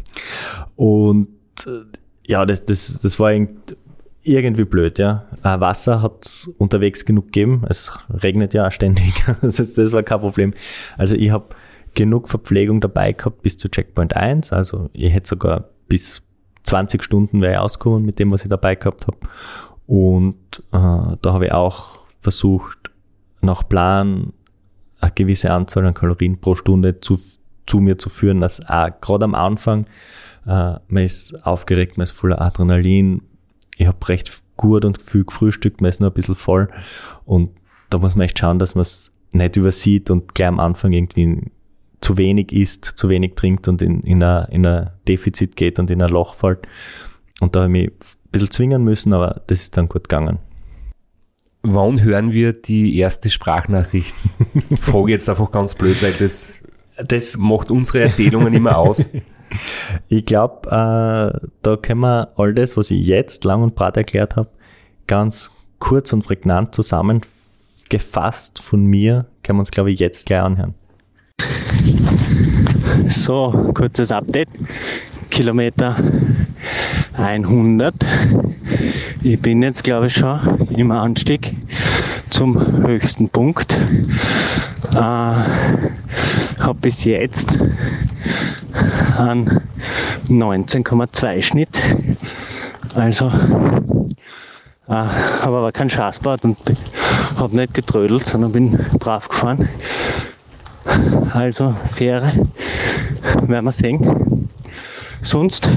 [0.76, 1.28] Und
[1.66, 3.76] äh, ja, das, das, das war irgend-
[4.22, 5.26] irgendwie blöd, ja.
[5.44, 7.62] Äh, Wasser hat es unterwegs genug gegeben.
[7.68, 9.12] Es regnet ja auch ständig.
[9.40, 10.52] Das, das war kein Problem.
[10.98, 11.46] Also ich habe
[11.94, 14.52] genug Verpflegung dabei gehabt bis zu Checkpoint 1.
[14.52, 16.22] Also ich hätte sogar bis
[16.64, 19.18] 20 Stunden wäre ich ausgekommen mit dem, was ich dabei gehabt habe.
[19.86, 20.36] Und
[20.72, 22.90] äh, da habe ich auch versucht,
[23.40, 24.32] nach Plan
[25.00, 27.16] eine gewisse Anzahl an Kalorien pro Stunde zu,
[27.66, 29.86] zu mir zu führen, dass auch gerade am Anfang
[30.46, 33.22] äh, man ist aufgeregt, man ist voller Adrenalin.
[33.76, 36.68] Ich habe recht gut und viel gefrühstückt, man ist nur ein bisschen voll.
[37.24, 37.50] Und
[37.90, 41.50] da muss man echt schauen, dass man es nicht übersieht und gleich am Anfang irgendwie
[42.00, 45.90] zu wenig isst, zu wenig trinkt und in, in, ein, in ein Defizit geht und
[45.90, 46.66] in ein Loch fällt.
[47.40, 50.38] Und da habe ich mich ein bisschen zwingen müssen, aber das ist dann gut gegangen.
[51.62, 54.14] Wann hören wir die erste Sprachnachricht?
[54.70, 56.60] Ich frage jetzt einfach ganz blöd, weil das
[56.96, 59.10] Das macht unsere Erzählungen immer aus.
[60.08, 64.34] Ich glaube, äh, da können wir all das, was ich jetzt lang und breit erklärt
[64.34, 64.50] habe,
[65.06, 70.74] ganz kurz und prägnant zusammengefasst von mir, können wir uns, glaube ich, jetzt gleich anhören.
[73.06, 74.48] So, kurzes Update.
[75.30, 75.96] Kilometer
[77.14, 77.94] 100.
[79.22, 81.54] Ich bin jetzt, glaube ich, schon im Anstieg
[82.30, 83.76] zum höchsten Punkt.
[84.92, 87.58] Äh, habe bis jetzt
[89.16, 89.62] an
[90.28, 91.82] 19,2 Schnitt.
[92.94, 93.26] Also
[94.88, 96.58] äh, habe aber keinen Schaß gebaut und
[97.36, 99.68] habe nicht getrödelt, sondern bin brav gefahren.
[101.32, 102.32] Also Fähre,
[103.46, 104.25] werden wir sehen.
[105.26, 105.68] Sonst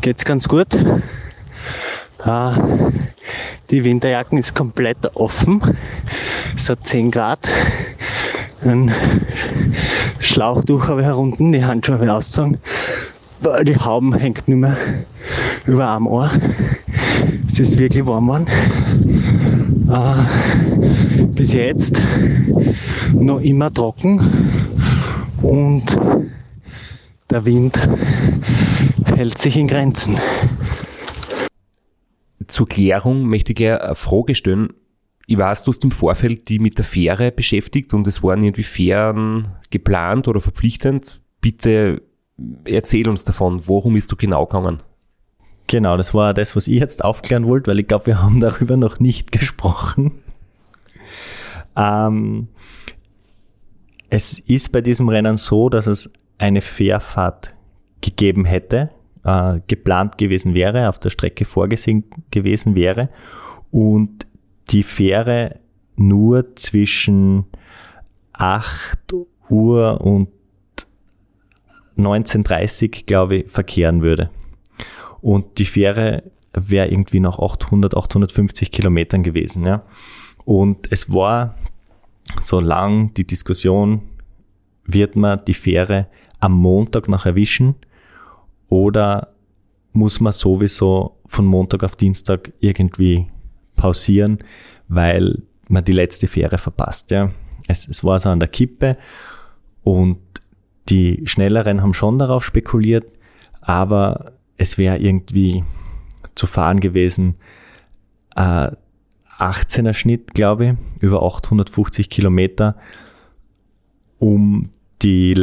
[0.00, 0.66] geht's ganz gut.
[0.74, 2.50] Äh,
[3.70, 5.62] die Winterjacken ist komplett offen.
[6.56, 7.38] Es hat 10 Grad.
[8.62, 8.92] Ein
[10.18, 12.58] Schlauchtuch habe ich herunten, die Handschuhe habe ich ausgezogen.
[13.62, 14.76] Die Hauben hängt nicht mehr
[15.64, 16.28] über am Ohr.
[17.46, 18.48] Es ist wirklich warm geworden.
[19.88, 22.02] Äh, bis jetzt
[23.14, 24.20] noch immer trocken
[25.42, 25.96] und
[27.30, 27.78] der Wind
[29.04, 30.16] hält sich in Grenzen.
[32.46, 34.72] Zur Klärung möchte ich gleich eine Frage stellen.
[35.26, 38.62] Ich weiß, du hast im Vorfeld die mit der Fähre beschäftigt und es waren irgendwie
[38.62, 41.20] Fähren geplant oder verpflichtend.
[41.40, 42.02] Bitte
[42.64, 44.82] erzähl uns davon, worum ist du genau gegangen?
[45.66, 48.76] Genau, das war das, was ich jetzt aufklären wollte, weil ich glaube, wir haben darüber
[48.76, 50.12] noch nicht gesprochen.
[51.76, 52.48] Ähm,
[54.08, 57.54] es ist bei diesem Rennen so, dass es eine Fährfahrt
[58.00, 58.90] gegeben hätte,
[59.24, 63.08] äh, geplant gewesen wäre, auf der Strecke vorgesehen gewesen wäre
[63.70, 64.26] und
[64.70, 65.60] die Fähre
[65.96, 67.46] nur zwischen
[68.34, 69.14] 8
[69.48, 70.28] Uhr und
[71.96, 74.30] 19.30 glaube ich, verkehren würde.
[75.20, 79.66] Und die Fähre wäre irgendwie nach 800, 850 Kilometern gewesen.
[79.66, 79.82] Ja.
[80.44, 81.56] Und es war
[82.42, 84.02] so lang die Diskussion,
[84.84, 86.06] wird man die Fähre
[86.40, 87.74] am Montag noch erwischen
[88.68, 89.32] oder
[89.92, 93.26] muss man sowieso von Montag auf Dienstag irgendwie
[93.76, 94.38] pausieren,
[94.88, 97.10] weil man die letzte Fähre verpasst.
[97.10, 97.30] Ja.
[97.66, 98.96] Es, es war so an der Kippe
[99.82, 100.18] und
[100.88, 103.10] die Schnelleren haben schon darauf spekuliert,
[103.60, 105.64] aber es wäre irgendwie
[106.34, 107.36] zu fahren gewesen.
[108.36, 108.70] Äh,
[109.38, 112.76] 18er Schnitt, glaube ich, über 850 Kilometer,
[114.18, 114.70] um
[115.02, 115.34] die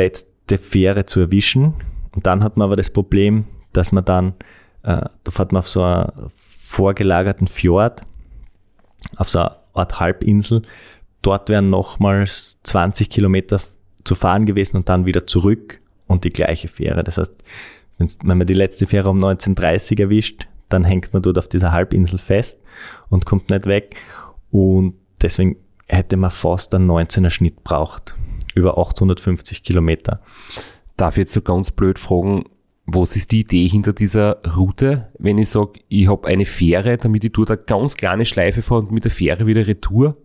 [0.53, 1.73] letzte Fähre zu erwischen.
[2.13, 4.33] Und dann hat man aber das Problem, dass man dann,
[4.83, 8.01] äh, da fährt man auf so einer vorgelagerten Fjord,
[9.17, 10.61] auf so einer Art Halbinsel.
[11.21, 13.59] Dort wären nochmals 20 Kilometer
[14.03, 17.03] zu fahren gewesen und dann wieder zurück und die gleiche Fähre.
[17.03, 17.33] Das heißt,
[17.97, 22.19] wenn man die letzte Fähre um 1930 erwischt, dann hängt man dort auf dieser Halbinsel
[22.19, 22.59] fest
[23.09, 23.95] und kommt nicht weg.
[24.51, 25.55] Und deswegen
[25.87, 28.15] hätte man fast einen 19er Schnitt braucht.
[28.55, 30.21] Über 850 Kilometer.
[30.95, 32.45] Darf ich jetzt so ganz blöd fragen,
[32.85, 37.23] was ist die Idee hinter dieser Route, wenn ich sage, ich habe eine Fähre, damit
[37.23, 40.17] ich dort eine ganz kleine Schleife fahre und mit der Fähre wieder retour?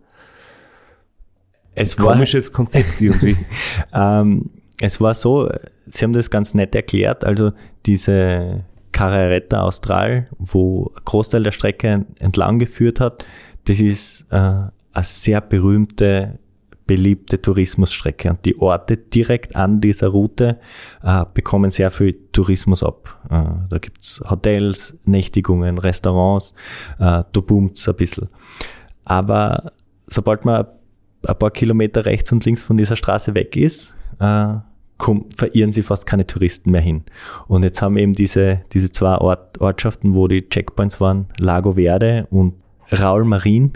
[1.73, 3.37] Es Ein komisches Konzept irgendwie.
[3.93, 4.49] ähm,
[4.81, 5.49] es war so,
[5.85, 7.51] Sie haben das ganz nett erklärt, also
[7.85, 13.25] diese Carreretta Austral, wo ein Großteil der Strecke entlang geführt hat,
[13.65, 14.71] das ist äh, eine
[15.03, 16.39] sehr berühmte,
[16.89, 18.31] beliebte Tourismusstrecke.
[18.31, 20.57] Und die Orte direkt an dieser Route
[21.03, 23.15] äh, bekommen sehr viel Tourismus ab.
[23.29, 26.55] Äh, da gibt's Hotels, Nächtigungen, Restaurants,
[26.97, 28.27] äh, da boomt's ein bisschen.
[29.05, 29.71] Aber
[30.07, 30.65] sobald man
[31.27, 34.55] ein paar Kilometer rechts und links von dieser Straße weg ist, äh,
[34.97, 37.03] komm, verirren sie fast keine Touristen mehr hin.
[37.47, 41.73] Und jetzt haben wir eben diese, diese zwei Ort, Ortschaften, wo die Checkpoints waren, Lago
[41.73, 42.55] Verde und
[42.91, 43.73] Raul Marin.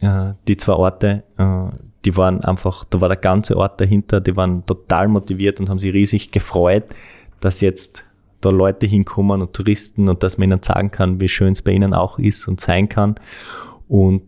[0.00, 1.68] Äh, die zwei Orte, äh,
[2.06, 5.80] die waren einfach, da war der ganze Ort dahinter, die waren total motiviert und haben
[5.80, 6.84] sich riesig gefreut,
[7.40, 8.04] dass jetzt
[8.40, 11.72] da Leute hinkommen und Touristen und dass man ihnen sagen kann, wie schön es bei
[11.72, 13.16] ihnen auch ist und sein kann.
[13.88, 14.22] Und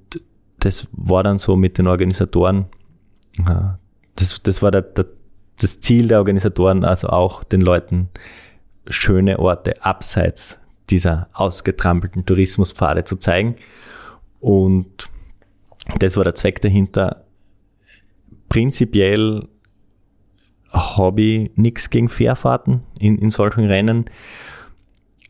[0.59, 2.67] das war dann so mit den Organisatoren,
[3.39, 3.77] äh,
[4.17, 5.07] das, das war der, der,
[5.61, 8.09] das Ziel der Organisatoren, also auch den Leuten
[8.89, 10.59] schöne Orte abseits
[10.91, 13.55] dieser ausgetrampelten Tourismuspfade zu zeigen.
[14.41, 15.09] Und
[16.01, 17.28] das war der Zweck dahinter.
[18.49, 19.47] Prinzipiell
[20.73, 24.07] habe ich nichts gegen Fährfahrten in, in solchen Rennen,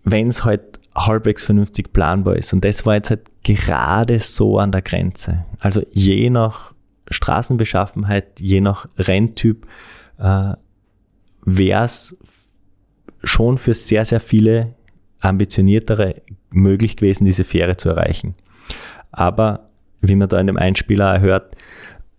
[0.04, 2.52] wenn es halt halbwegs vernünftig planbar ist.
[2.52, 5.44] Und das war jetzt halt gerade so an der Grenze.
[5.60, 6.74] Also je nach
[7.10, 9.66] Straßenbeschaffenheit, je nach Renntyp,
[10.18, 10.54] äh,
[11.44, 12.16] wäre es
[13.22, 14.74] schon für sehr, sehr viele
[15.20, 18.34] ambitioniertere möglich gewesen, diese Fähre zu erreichen.
[19.10, 21.56] Aber wie man da in dem Einspieler hört,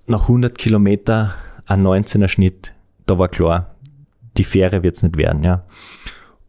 [0.09, 2.73] nach 100 Kilometer ein 19er Schnitt,
[3.05, 3.75] da war klar,
[4.37, 5.43] die Fähre wird es nicht werden.
[5.43, 5.65] Ja.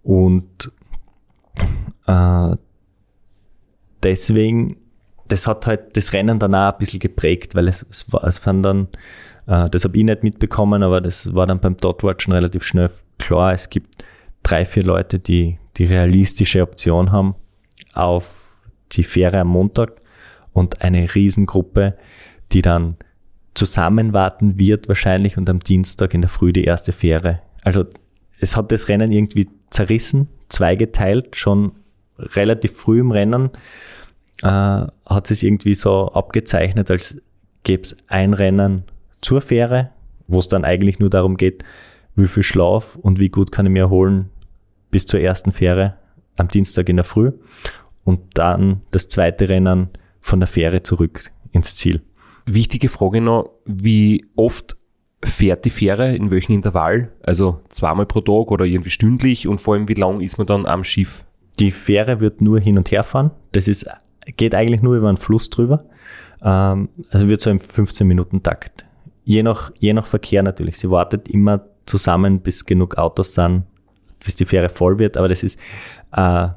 [0.03, 0.73] Und
[2.07, 2.57] äh,
[4.03, 4.77] deswegen,
[5.29, 8.63] das hat halt das Rennen danach ein bisschen geprägt, weil es, es war, es waren
[8.63, 8.89] dann
[9.51, 13.53] äh, das habe ich nicht mitbekommen, aber das war dann beim Dotwatchen relativ schnell klar.
[13.53, 14.05] Es gibt
[14.43, 17.35] drei, vier Leute, die die realistische Option haben
[17.93, 18.57] auf
[18.93, 20.01] die Fähre am Montag
[20.53, 21.97] und eine Riesengruppe,
[22.53, 22.97] die dann
[23.55, 27.41] zusammen warten wird wahrscheinlich und am Dienstag in der Früh die erste Fähre.
[27.63, 27.85] Also
[28.39, 31.73] es hat das Rennen irgendwie zerrissen, zweigeteilt, schon
[32.19, 33.51] relativ früh im Rennen
[34.43, 37.21] äh, hat es irgendwie so abgezeichnet, als
[37.63, 38.85] gäbe es ein Rennen
[39.21, 39.91] zur Fähre,
[40.27, 41.65] wo es dann eigentlich nur darum geht,
[42.17, 44.31] wie viel Schlaf und wie gut kann ich mir erholen
[44.91, 45.97] bis zur ersten Fähre
[46.37, 47.33] am Dienstag in der Früh
[48.05, 49.89] und dann das zweite Rennen
[50.21, 52.03] von der Fähre zurück ins Ziel.
[52.55, 54.77] Wichtige Frage noch, wie oft
[55.23, 57.13] fährt die Fähre, in welchem Intervall?
[57.23, 60.67] Also zweimal pro Tag oder irgendwie stündlich und vor allem wie lang ist man dann
[60.67, 61.25] am Schiff?
[61.61, 63.31] Die Fähre wird nur hin und her fahren.
[63.53, 63.87] Das ist,
[64.37, 65.85] geht eigentlich nur über einen Fluss drüber.
[66.43, 68.85] Ähm, also wird so im 15-Minuten-Takt.
[69.25, 70.79] Je nach, je nach Verkehr natürlich.
[70.79, 73.65] Sie wartet immer zusammen, bis genug Autos sind,
[74.25, 75.17] bis die Fähre voll wird.
[75.17, 75.61] Aber das ist,
[76.17, 76.49] äh,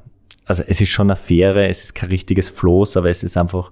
[0.46, 3.72] also es ist schon eine Fähre, es ist kein richtiges Floß, aber es ist einfach,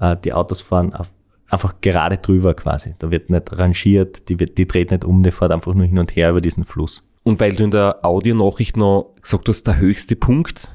[0.00, 1.08] äh, die Autos fahren auf,
[1.52, 2.94] einfach gerade drüber quasi.
[2.98, 5.98] Da wird nicht rangiert, die, wird, die dreht nicht um, die fährt einfach nur hin
[5.98, 7.04] und her über diesen Fluss.
[7.24, 10.70] Und weil du in der Audionachricht noch gesagt hast, der höchste Punkt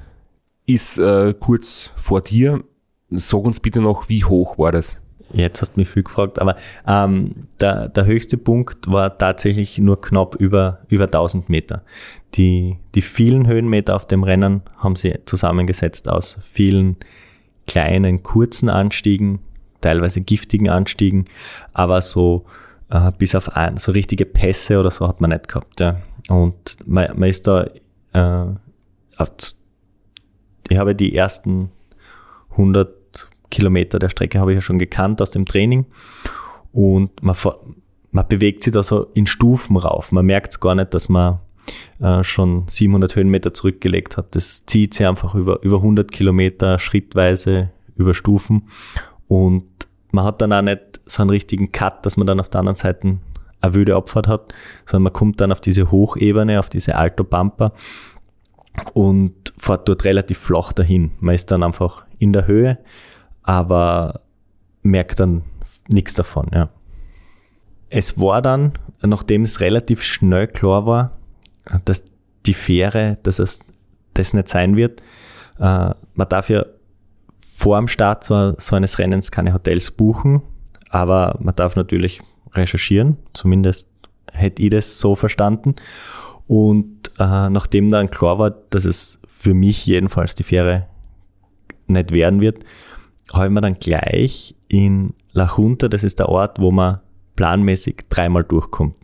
[0.66, 2.64] ist äh, kurz vor dir,
[3.10, 5.02] sag uns bitte noch, wie hoch war das?
[5.34, 6.56] Jetzt hast du mich viel gefragt, aber
[6.88, 11.84] ähm, der, der höchste Punkt war tatsächlich nur knapp über, über 1000 Meter.
[12.36, 16.96] Die, die vielen Höhenmeter auf dem Rennen haben sie zusammengesetzt aus vielen
[17.66, 19.40] kleinen, kurzen Anstiegen,
[19.82, 21.26] teilweise giftigen Anstiegen,
[21.74, 22.46] aber so
[22.90, 25.80] äh, bis auf ein, so richtige Pässe oder so hat man nicht gehabt.
[25.80, 26.02] Ja.
[26.30, 27.68] Und man, man ist da,
[28.14, 28.46] äh,
[30.70, 31.72] ich habe die ersten
[32.52, 35.86] 100 Kilometer der Strecke habe ich ja schon gekannt aus dem Training
[36.74, 37.36] und man,
[38.12, 40.12] man bewegt sich da so in Stufen rauf.
[40.12, 41.40] Man merkt gar nicht, dass man
[42.00, 44.36] äh, schon 700 Höhenmeter zurückgelegt hat.
[44.36, 48.70] Das zieht sich einfach über, über 100 Kilometer schrittweise über Stufen
[49.28, 49.68] und
[50.12, 52.76] man hat dann auch nicht so einen richtigen Cut, dass man dann auf der anderen
[52.76, 53.18] Seite
[53.62, 54.54] eine wilde Abfahrt hat,
[54.86, 57.74] sondern man kommt dann auf diese Hochebene, auf diese Alto Pampa
[58.94, 61.12] und fährt dort relativ flach dahin.
[61.20, 62.78] Man ist dann einfach in der Höhe,
[63.44, 64.22] aber
[64.82, 65.44] merkt dann
[65.90, 66.70] nichts davon, ja.
[67.90, 71.18] Es war dann, nachdem es relativ schnell klar war,
[71.86, 72.04] dass
[72.46, 73.60] die Fähre, dass es
[74.14, 75.02] das nicht sein wird,
[75.60, 76.66] äh, man darf ja
[77.58, 80.44] vor dem Start so, so eines Rennens keine Hotels buchen,
[80.92, 82.22] aber man darf natürlich
[82.54, 83.90] recherchieren, zumindest
[84.32, 85.74] hätte ich das so verstanden.
[86.46, 90.86] Und äh, nachdem dann klar war, dass es für mich jedenfalls die Fähre
[91.88, 92.64] nicht werden wird,
[93.34, 97.00] habe ich mir dann gleich in La Junta, das ist der Ort, wo man
[97.36, 98.96] planmäßig dreimal durchkommt.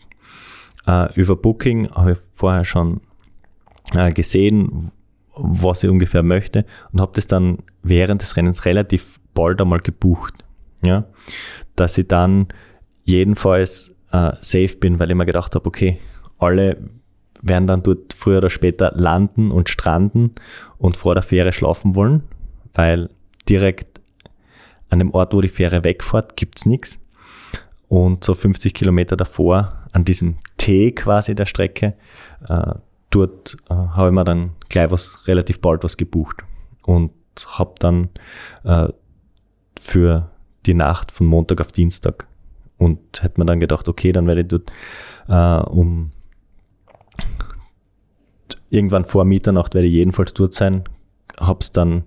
[0.86, 3.02] Äh, über Booking habe ich vorher schon
[3.96, 4.92] äh, gesehen,
[5.36, 10.46] was ich ungefähr möchte und habe das dann während des Rennens relativ bald einmal gebucht.
[10.82, 11.06] Ja?
[11.76, 12.48] Dass ich dann
[13.04, 16.00] jedenfalls äh, safe bin, weil ich mir gedacht habe, okay,
[16.38, 16.78] alle
[17.42, 20.32] werden dann dort früher oder später landen und stranden
[20.78, 22.24] und vor der Fähre schlafen wollen,
[22.74, 23.10] weil
[23.50, 24.02] direkt
[24.90, 27.00] an dem Ort, wo die Fähre wegfährt, gibt's nichts.
[27.90, 31.96] Und so 50 Kilometer davor, an diesem T quasi der Strecke,
[32.48, 32.74] äh,
[33.14, 36.44] dort äh, habe ich mir dann gleich was relativ bald was gebucht
[36.84, 37.12] und
[37.48, 38.10] habe dann
[38.64, 38.88] äh,
[39.80, 40.30] für
[40.66, 42.28] die Nacht von Montag auf Dienstag
[42.78, 44.72] und hätte mir dann gedacht, okay, dann werde ich dort
[45.28, 46.10] äh, um
[48.70, 50.84] irgendwann vor Mitternacht werde ich jedenfalls dort sein,
[51.40, 52.06] hab's dann,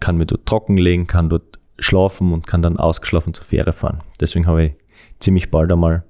[0.00, 4.02] kann mir dort trockenlegen, kann dort schlafen und kann dann ausgeschlafen zur Fähre fahren.
[4.20, 4.72] Deswegen habe ich
[5.20, 6.04] ziemlich bald einmal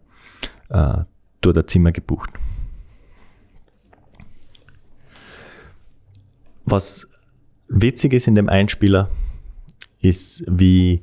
[0.70, 0.98] äh,
[1.42, 2.30] dort ein Zimmer gebucht.
[6.70, 7.06] Was
[7.68, 9.10] witzig ist in dem Einspieler,
[10.00, 11.02] ist, wie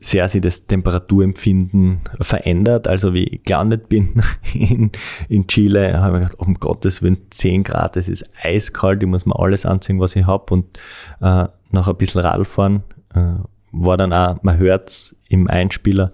[0.00, 2.88] sehr sich das Temperaturempfinden verändert.
[2.88, 4.22] Also wie ich gelandet bin
[4.54, 4.90] in,
[5.28, 9.26] in Chile, habe ich gedacht, um Gottes Willen, 10 Grad, es ist eiskalt, ich muss
[9.26, 10.78] mir alles anziehen, was ich habe und
[11.20, 12.82] äh, noch ein bisschen Radfahren
[13.14, 13.34] äh,
[13.70, 16.12] war dann auch, man hört's im Einspieler,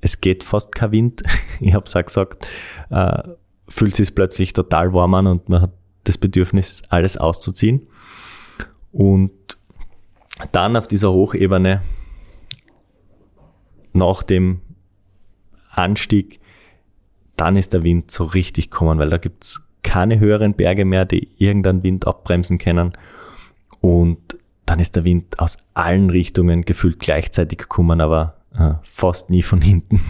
[0.00, 1.22] es geht fast kein Wind.
[1.62, 2.48] Ich habe es auch gesagt,
[2.88, 3.22] äh,
[3.68, 5.72] fühlt sich plötzlich total warm an und man hat
[6.04, 7.86] das Bedürfnis, alles auszuziehen.
[8.92, 9.30] Und
[10.52, 11.82] dann auf dieser Hochebene,
[13.92, 14.60] nach dem
[15.70, 16.40] Anstieg,
[17.36, 21.28] dann ist der Wind so richtig kommen, weil da gibt's keine höheren Berge mehr, die
[21.38, 22.92] irgendeinen Wind abbremsen können.
[23.80, 29.42] Und dann ist der Wind aus allen Richtungen gefühlt gleichzeitig gekommen, aber äh, fast nie
[29.42, 30.00] von hinten.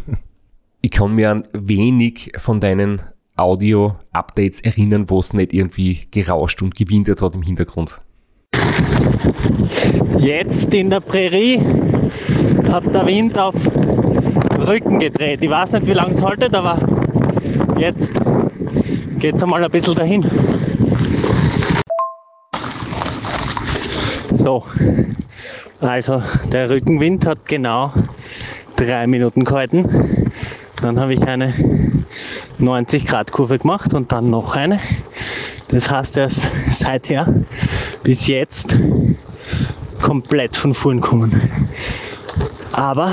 [0.80, 3.02] ich kann mir an wenig von deinen
[3.36, 8.00] Audio-Updates erinnern, wo es nicht irgendwie gerauscht und gewindet hat im Hintergrund.
[10.18, 11.60] Jetzt in der Prärie
[12.70, 13.54] hat der Wind auf
[14.66, 15.40] Rücken gedreht.
[15.42, 16.78] Ich weiß nicht, wie lange es haltet, aber
[17.76, 18.20] jetzt
[19.18, 20.24] geht es einmal ein bisschen dahin.
[24.32, 24.64] So,
[25.80, 27.92] also der Rückenwind hat genau
[28.76, 30.30] drei Minuten gehalten.
[30.80, 31.52] Dann habe ich eine
[32.58, 34.80] 90 Grad Kurve gemacht und dann noch eine.
[35.68, 37.26] Das heißt, er ist seither
[38.02, 38.78] bis jetzt
[40.00, 41.50] komplett von vorn kommen.
[42.72, 43.12] Aber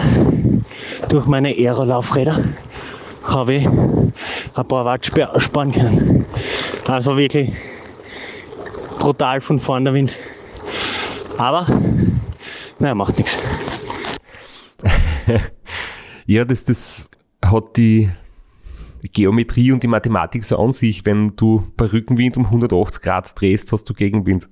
[1.09, 2.43] durch meine Aerolaufräder
[3.23, 4.11] habe ich ein
[4.67, 6.25] paar Watt spa- sparen können.
[6.87, 7.51] Also wirklich
[8.99, 10.15] brutal von vorn der Wind.
[11.37, 11.65] Aber,
[12.79, 13.37] naja, macht nichts.
[16.27, 17.09] Ja, das, das
[17.43, 18.09] hat die
[19.01, 21.05] Geometrie und die Mathematik so an sich.
[21.05, 24.49] Wenn du bei Rückenwind um 180 Grad drehst, hast du Gegenwind.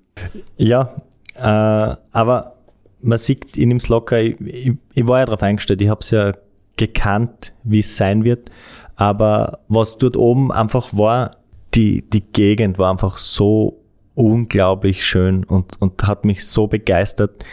[0.58, 0.96] Ja,
[1.36, 2.56] äh, aber
[3.02, 6.12] man sieht in dem Slocker, ich, ich, ich war ja darauf eingestellt, ich habe es
[6.12, 6.34] ja
[6.76, 8.50] gekannt, wie es sein wird,
[8.96, 11.38] aber was dort oben einfach war,
[11.74, 13.82] die, die Gegend war einfach so
[14.16, 17.46] unglaublich schön und, und hat mich so begeistert.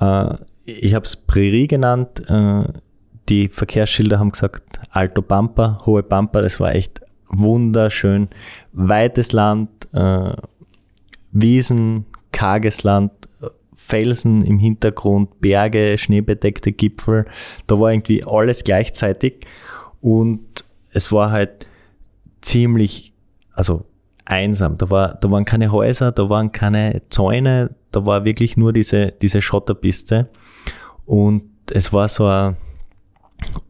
[0.00, 0.34] Äh,
[0.64, 2.64] ich habe es Prärie genannt, äh,
[3.28, 8.28] die Verkehrsschilder haben gesagt, Alto Pampa, hohe Pampa, das war echt wunderschön.
[8.72, 10.32] Weites Land, äh,
[11.30, 13.12] Wiesen, karges Land,
[13.74, 17.26] Felsen im Hintergrund, Berge, schneebedeckte Gipfel.
[17.66, 19.46] Da war irgendwie alles gleichzeitig
[20.00, 21.66] und es war halt
[22.40, 23.12] ziemlich,
[23.52, 23.84] also
[24.24, 24.78] einsam.
[24.78, 29.12] Da, war, da waren keine Häuser, da waren keine Zäune, da war wirklich nur diese,
[29.22, 30.28] diese Schotterpiste
[31.06, 32.56] und es war so ein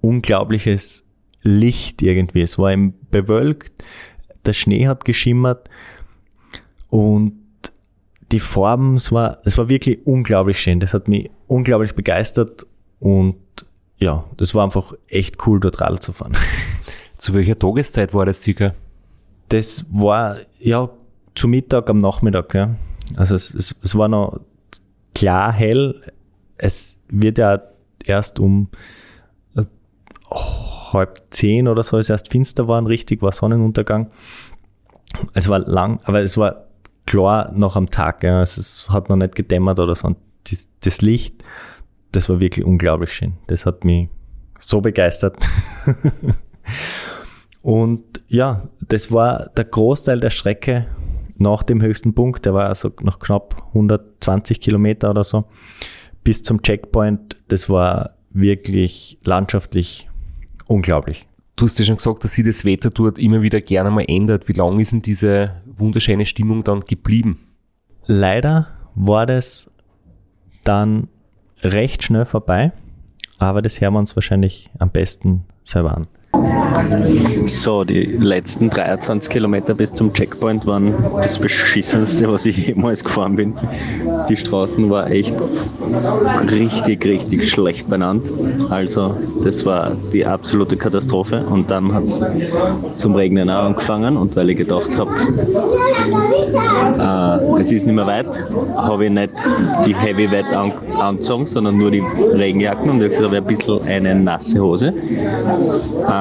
[0.00, 1.04] unglaubliches
[1.42, 2.42] Licht irgendwie.
[2.42, 3.84] Es war eben bewölkt,
[4.44, 5.68] der Schnee hat geschimmert
[6.88, 7.34] und
[8.32, 10.80] die Farben, es war, es war wirklich unglaublich schön.
[10.80, 12.66] Das hat mich unglaublich begeistert
[12.98, 13.36] und
[13.98, 16.36] ja, das war einfach echt cool, dort Radl zu fahren.
[17.18, 18.74] Zu welcher Tageszeit war das circa?
[19.48, 20.88] Das war ja
[21.34, 22.76] zu Mittag am Nachmittag, ja.
[23.16, 24.40] Also es, es, es war noch
[25.14, 26.00] klar hell.
[26.58, 27.60] Es wird ja
[28.04, 28.68] erst um
[30.30, 34.10] halb zehn oder so, ist erst finster waren, richtig, war Sonnenuntergang.
[35.34, 36.66] Es war lang, aber es war
[37.06, 38.42] klar noch am Tag, ja.
[38.42, 40.08] Es, es hat noch nicht gedämmert oder so.
[40.08, 40.18] Und
[40.80, 41.42] das Licht,
[42.12, 43.34] das war wirklich unglaublich schön.
[43.46, 44.08] Das hat mich
[44.58, 45.36] so begeistert.
[47.62, 50.86] Und ja, das war der Großteil der Strecke
[51.38, 55.44] nach dem höchsten Punkt, der war also noch knapp 120 Kilometer oder so,
[56.24, 57.36] bis zum Checkpoint.
[57.48, 60.07] Das war wirklich landschaftlich
[60.68, 61.26] unglaublich.
[61.56, 64.46] Du hast ja schon gesagt, dass sich das Wetter dort immer wieder gerne mal ändert.
[64.46, 67.40] Wie lange ist denn diese wunderschöne Stimmung dann geblieben?
[68.06, 69.68] Leider war das
[70.62, 71.08] dann
[71.62, 72.72] recht schnell vorbei,
[73.38, 76.06] aber das hören wir uns wahrscheinlich am besten selber an.
[77.46, 83.36] So, die letzten 23 Kilometer bis zum Checkpoint waren das beschissenste, was ich jemals gefahren
[83.36, 83.54] bin.
[84.28, 85.34] Die Straßen war echt
[86.50, 88.30] richtig, richtig schlecht benannt.
[88.68, 91.44] Also, das war die absolute Katastrophe.
[91.46, 92.22] Und dann hat es
[92.96, 94.16] zum Regnen auch angefangen.
[94.16, 95.10] Und weil ich gedacht habe,
[96.98, 98.44] äh, es ist nicht mehr weit,
[98.76, 99.32] habe ich nicht
[99.86, 102.02] die Heavy Wet an angezogen, sondern nur die
[102.34, 102.90] Regenjacken.
[102.90, 104.88] Und jetzt habe ich ein bisschen eine nasse Hose.
[104.88, 106.17] Äh,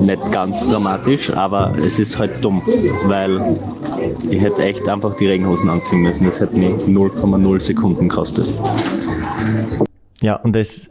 [0.00, 2.62] nicht ganz dramatisch, aber es ist halt dumm,
[3.04, 3.58] weil
[4.30, 6.24] ich hätte echt einfach die Regenhosen anziehen müssen.
[6.26, 8.48] Das hätte mich 0,0 Sekunden gekostet.
[10.20, 10.90] Ja, und es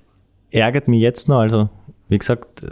[0.52, 1.40] ärgert mich jetzt noch.
[1.40, 1.70] Also,
[2.08, 2.64] wie gesagt,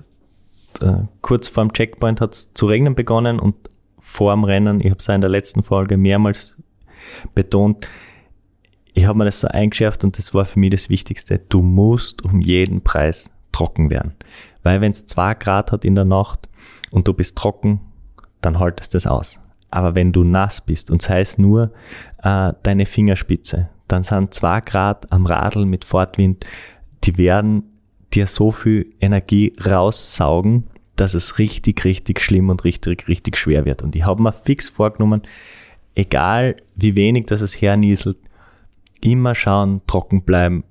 [0.81, 3.55] äh, kurz vor dem Checkpoint hat es zu regnen begonnen und
[3.99, 6.57] vor dem Rennen, ich habe es in der letzten Folge mehrmals
[7.35, 7.87] betont,
[8.93, 11.39] ich habe mir das so eingeschärft und das war für mich das Wichtigste.
[11.39, 14.13] Du musst um jeden Preis trocken werden.
[14.63, 16.49] Weil wenn es zwei Grad hat in der Nacht
[16.91, 17.81] und du bist trocken,
[18.41, 19.39] dann haltest das aus.
[19.69, 21.71] Aber wenn du nass bist und sei es nur
[22.23, 26.45] äh, deine Fingerspitze, dann sind zwei Grad am Radl mit Fortwind,
[27.03, 27.63] die werden
[28.13, 33.81] dir so viel Energie raussaugen, dass es richtig, richtig schlimm und richtig, richtig schwer wird.
[33.81, 35.21] Und ich habe mir fix vorgenommen,
[35.95, 38.17] egal wie wenig das es hernieselt,
[39.01, 40.63] immer schauen, trocken bleiben,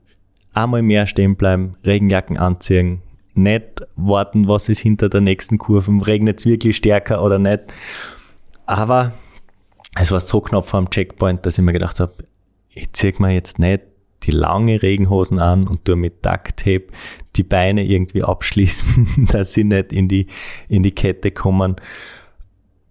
[0.53, 3.03] einmal mehr stehen bleiben, Regenjacken anziehen,
[3.35, 7.61] nicht warten, was ist hinter der nächsten Kurve, regnet es wirklich stärker oder nicht.
[8.67, 9.13] Aber
[9.97, 12.13] es war so knapp vor dem Checkpoint, dass ich mir gedacht habe,
[12.71, 13.83] ich ziehe mir jetzt nicht
[14.23, 16.87] die lange Regenhosen an und tue mit Duct Tape
[17.37, 20.27] die Beine irgendwie abschließen, dass sie nicht in die,
[20.69, 21.77] in die Kette kommen.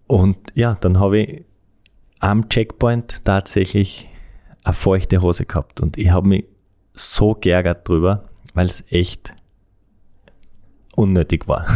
[0.06, 1.44] Und ja, dann habe ich
[2.18, 4.08] am Checkpoint tatsächlich
[4.64, 6.44] eine feuchte Hose gehabt und ich habe mich
[6.92, 9.34] so geärgert drüber, weil es echt
[11.00, 11.66] unnötig war.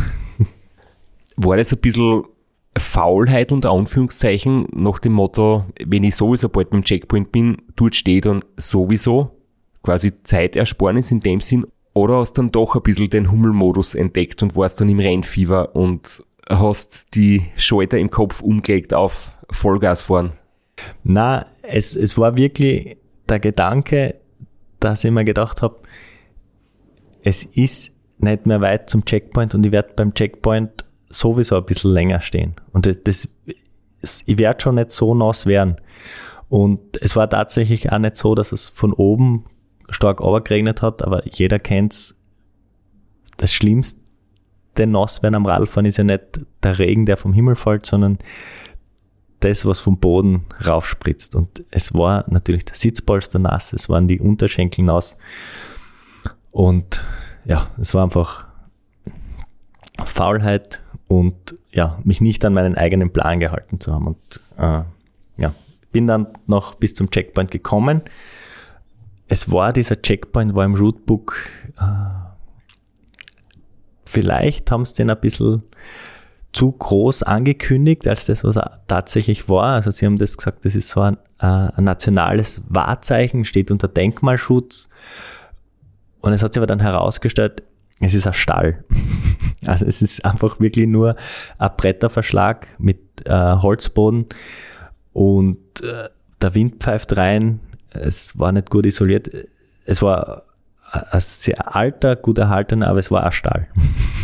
[1.37, 2.25] War das ein bisschen
[2.77, 8.20] Faulheit unter Anführungszeichen nach dem Motto, wenn ich sowieso bald beim Checkpoint bin, dort stehe
[8.20, 9.31] dann sowieso
[9.83, 14.57] quasi Zeitersparnis in dem Sinn oder hast dann doch ein bisschen den Hummelmodus entdeckt und
[14.57, 20.33] warst dann im Rennfieber und hast die Schalter im Kopf umgelegt auf Vollgas fahren?
[21.05, 22.97] Na, es, es war wirklich
[23.29, 24.20] der Gedanke,
[24.81, 25.81] dass ich mir gedacht habe,
[27.22, 27.93] es ist
[28.25, 32.57] nicht mehr weit zum Checkpoint und ich werde beim Checkpoint sowieso ein bisschen länger stehen.
[32.72, 33.29] Und das, das
[34.27, 35.77] ich werde schon nicht so nass werden.
[36.49, 39.45] Und es war tatsächlich auch nicht so, dass es von oben
[39.89, 42.16] stark geregnet hat, aber jeder kennt's.
[43.37, 44.01] Das Schlimmste
[44.87, 48.18] Nasswerden am Radfahren ist ja nicht der Regen, der vom Himmel fällt, sondern
[49.41, 51.35] das, was vom Boden raufspritzt.
[51.35, 55.16] Und es war natürlich der Sitzpolster nass, es waren die Unterschenkel nass.
[56.51, 57.05] Und
[57.45, 58.47] ja, es war einfach
[60.05, 64.07] Faulheit und ja, mich nicht an meinen eigenen Plan gehalten zu haben.
[64.07, 64.82] Und äh,
[65.36, 65.55] ja,
[65.92, 68.03] bin dann noch bis zum Checkpoint gekommen.
[69.26, 71.36] Es war dieser Checkpoint, war im Rootebook,
[71.78, 71.84] äh,
[74.05, 75.62] vielleicht haben sie den ein bisschen
[76.53, 79.74] zu groß angekündigt, als das, was er tatsächlich war.
[79.74, 83.88] Also sie haben das gesagt, das ist so ein, äh, ein nationales Wahrzeichen, steht unter
[83.88, 84.88] Denkmalschutz.
[86.25, 87.62] Und es hat sich aber dann herausgestellt,
[88.01, 88.85] es ist ein Stall.
[89.66, 91.16] Also es ist einfach wirklich nur
[91.57, 94.27] ein Bretterverschlag mit äh, Holzboden
[95.14, 96.11] und äh,
[96.43, 97.61] der Wind pfeift rein.
[97.89, 99.31] Es war nicht gut isoliert.
[99.87, 100.43] Es war
[100.93, 103.68] ein sehr alter, gut erhaltener, aber es war ein Stall.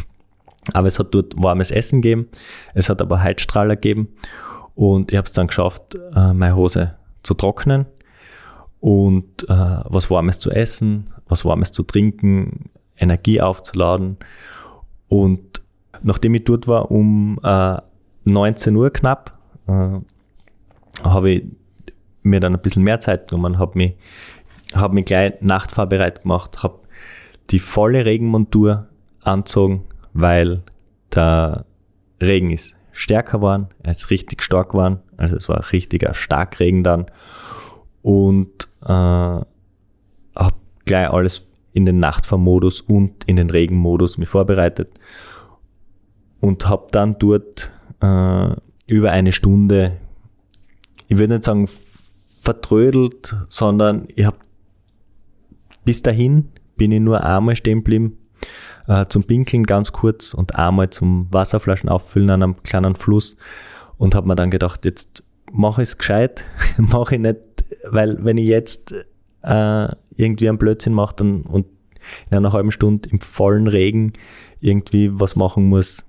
[0.75, 2.29] aber es hat dort warmes Essen gegeben.
[2.75, 4.09] Es hat aber Heizstrahler gegeben.
[4.75, 7.87] Und ich habe es dann geschafft, äh, meine Hose zu trocknen
[8.81, 14.19] und äh, was Warmes zu essen, was Warmes zu trinken, Energie aufzuladen.
[15.09, 15.63] Und
[16.03, 17.79] nachdem ich dort war um äh,
[18.25, 20.01] 19 Uhr knapp, äh,
[21.03, 21.45] habe ich
[22.23, 23.97] mir dann ein bisschen mehr Zeit genommen, habe mich,
[24.75, 26.81] hab mich gleich nachtfahrbereit gemacht, habe
[27.51, 28.89] die volle Regenmontur
[29.23, 30.63] anzogen, weil
[31.15, 31.65] der
[32.21, 37.07] Regen ist stärker geworden, er ist richtig stark geworden, also es war richtiger Starkregen dann
[38.03, 39.47] und äh, habe
[40.85, 44.91] gleich alles in den Nachtfahrmodus und in den Regenmodus mich vorbereitet
[46.41, 47.71] und habe dann dort
[48.01, 48.55] äh,
[48.87, 49.99] über eine Stunde,
[51.07, 51.69] ich würde nicht sagen
[52.41, 54.39] vertrödelt, sondern ich habe
[55.85, 58.19] bis dahin bin ich nur einmal stehen geblieben
[58.89, 63.37] äh, zum Pinkeln ganz kurz und einmal zum Wasserflaschen auffüllen an einem kleinen Fluss
[63.99, 65.23] und habe mir dann gedacht, jetzt
[65.53, 66.47] mache ich es gescheit,
[66.79, 67.39] mache ich nicht,
[67.91, 68.95] weil wenn ich jetzt
[69.43, 71.67] äh, irgendwie einen Blödsinn mache dann, und
[72.31, 74.13] in einer halben Stunde im vollen Regen
[74.61, 76.05] irgendwie was machen muss,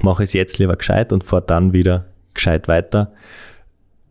[0.00, 3.12] mache ich es jetzt lieber gescheit und fahre dann wieder gescheit weiter.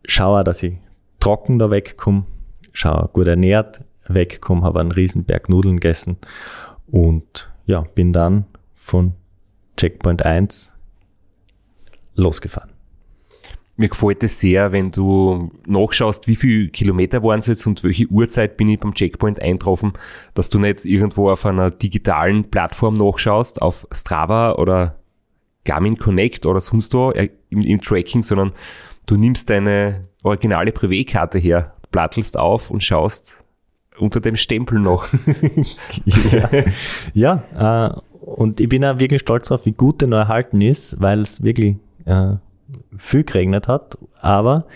[0.04, 0.74] Schaue, dass ich
[1.20, 2.24] trocken da wegkomme,
[2.72, 6.16] schaue gut ernährt wegkomme, habe einen riesen Berg Nudeln gegessen
[6.88, 9.14] und ja, bin dann von
[9.76, 10.74] Checkpoint 1
[12.14, 12.71] losgefahren.
[13.82, 18.06] Mir gefällt es sehr, wenn du nachschaust, wie viele Kilometer waren es jetzt und welche
[18.06, 19.94] Uhrzeit bin ich beim Checkpoint eingetroffen,
[20.34, 25.00] dass du nicht irgendwo auf einer digitalen Plattform nachschaust, auf Strava oder
[25.64, 28.52] Garmin Connect oder sonst wo äh, im, im Tracking, sondern
[29.06, 33.44] du nimmst deine originale Privé-Karte her, plattelst auf und schaust
[33.98, 35.08] unter dem Stempel noch.
[36.04, 36.50] ja,
[37.58, 41.00] ja äh, und ich bin auch wirklich stolz darauf, wie gut der noch erhalten ist,
[41.00, 42.34] weil es wirklich äh,
[42.98, 43.98] viel geregnet hat.
[44.20, 44.66] Aber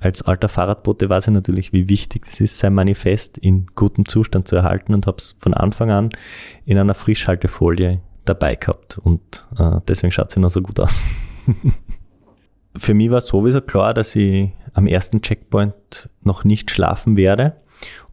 [0.00, 4.48] als alter Fahrradbote weiß ich natürlich, wie wichtig es ist, sein Manifest in gutem Zustand
[4.48, 6.10] zu erhalten und habe es von Anfang an
[6.64, 8.98] in einer Frischhaltefolie dabei gehabt.
[8.98, 11.04] Und äh, deswegen schaut es noch so gut aus.
[12.76, 17.56] Für mich war sowieso klar, dass ich am ersten Checkpoint noch nicht schlafen werde.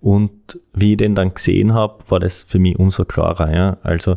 [0.02, 3.54] Und wie ich den dann gesehen habe, war das für mich umso klarer.
[3.54, 3.78] Ja?
[3.84, 4.14] Also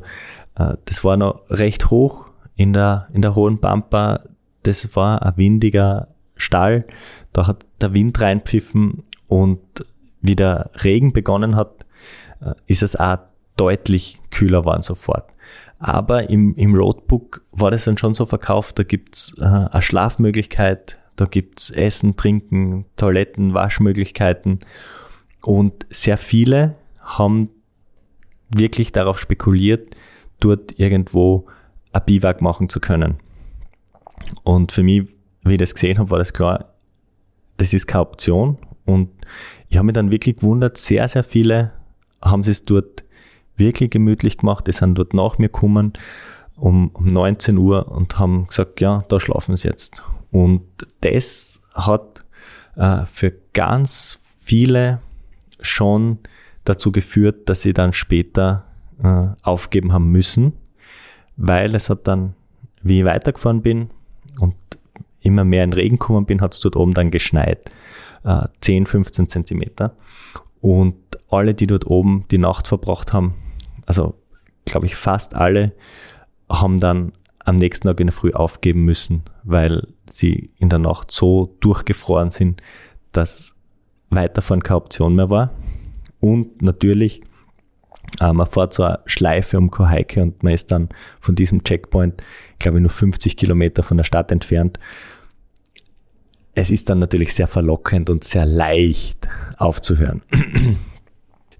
[0.56, 4.20] äh, das war noch recht hoch in der, in der hohen Pampa
[4.62, 6.84] das war ein windiger Stall.
[7.32, 9.60] Da hat der Wind reinpfiffen und
[10.20, 11.84] wie der Regen begonnen hat,
[12.40, 13.18] äh, ist es auch
[13.56, 15.28] deutlich kühler geworden sofort.
[15.78, 20.98] Aber im, im Roadbook war das dann schon so verkauft, da gibt's äh, eine Schlafmöglichkeit,
[21.16, 24.60] da gibt's Essen, Trinken, Toiletten, Waschmöglichkeiten
[25.40, 27.50] und sehr viele haben
[28.48, 29.96] wirklich darauf spekuliert,
[30.38, 31.46] dort irgendwo
[31.92, 33.16] ein Biwak machen zu können.
[34.44, 35.08] Und für mich,
[35.42, 36.74] wie ich das gesehen habe, war das klar,
[37.56, 38.58] das ist keine Option.
[38.84, 39.10] Und
[39.68, 41.72] ich habe mich dann wirklich gewundert, sehr, sehr viele
[42.20, 43.04] haben es dort
[43.56, 45.92] wirklich gemütlich gemacht, die sind dort nach mir gekommen
[46.56, 50.02] um, um 19 Uhr und haben gesagt, ja, da schlafen sie jetzt.
[50.30, 50.62] Und
[51.00, 52.24] das hat
[52.76, 55.00] äh, für ganz viele
[55.60, 56.18] schon
[56.64, 58.64] dazu geführt, dass sie dann später
[59.02, 60.52] äh, aufgeben haben müssen,
[61.36, 62.34] weil es hat dann,
[62.82, 63.90] wie ich weitergefahren bin,
[64.38, 64.54] und
[65.20, 67.70] immer mehr in Regen gekommen bin, hat es dort oben dann geschneit.
[68.24, 69.96] Äh, 10, 15 Zentimeter.
[70.60, 70.96] Und
[71.30, 73.34] alle, die dort oben die Nacht verbracht haben,
[73.86, 74.14] also
[74.64, 75.72] glaube ich fast alle,
[76.48, 77.12] haben dann
[77.44, 82.30] am nächsten Tag in der Früh aufgeben müssen, weil sie in der Nacht so durchgefroren
[82.30, 82.62] sind,
[83.10, 83.54] dass
[84.10, 85.50] weiterfahren keine Option mehr war.
[86.20, 87.22] Und natürlich,
[88.20, 90.88] man fährt so eine Schleife um Kohaike und man ist dann
[91.20, 92.22] von diesem Checkpoint,
[92.58, 94.78] glaube ich, nur 50 Kilometer von der Stadt entfernt.
[96.54, 100.22] Es ist dann natürlich sehr verlockend und sehr leicht aufzuhören.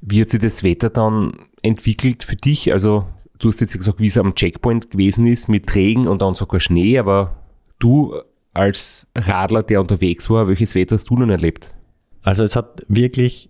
[0.03, 1.33] Wie hat sich das Wetter dann
[1.63, 2.73] entwickelt für dich?
[2.73, 3.07] Also
[3.39, 6.61] du hast jetzt gesagt, wie es am Checkpoint gewesen ist mit Regen und dann sogar
[6.61, 7.37] Schnee, aber
[7.79, 8.15] du
[8.53, 11.75] als Radler, der unterwegs war, welches Wetter hast du nun erlebt?
[12.23, 13.49] Also es hat wirklich,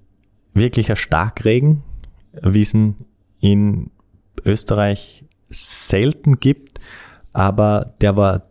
[0.55, 1.83] wirklich ein Starkregen,
[2.41, 2.75] wie es
[3.41, 3.91] in
[4.45, 6.79] Österreich selten gibt,
[7.33, 8.43] aber der war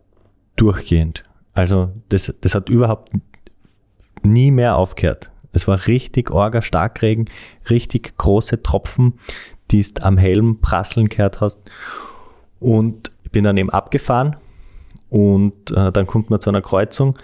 [0.56, 1.24] durchgehend.
[1.52, 3.10] Also das, das hat überhaupt
[4.22, 5.30] nie mehr aufgehört.
[5.52, 7.26] Es war richtig orger Starkregen,
[7.68, 9.18] richtig große Tropfen,
[9.70, 11.60] die du am Helm prasseln gehört hast.
[12.58, 14.36] Und ich bin dann eben abgefahren
[15.10, 17.18] und äh, dann kommt man zu einer Kreuzung,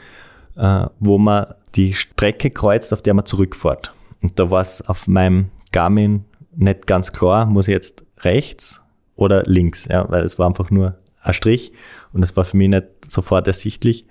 [0.56, 3.94] äh, wo man die Strecke kreuzt, auf der man zurückfährt.
[4.20, 6.24] Und da war es auf meinem Garmin
[6.56, 8.82] nicht ganz klar, muss ich jetzt rechts
[9.16, 11.72] oder links, ja, weil es war einfach nur ein Strich
[12.12, 14.06] und das war für mich nicht sofort ersichtlich.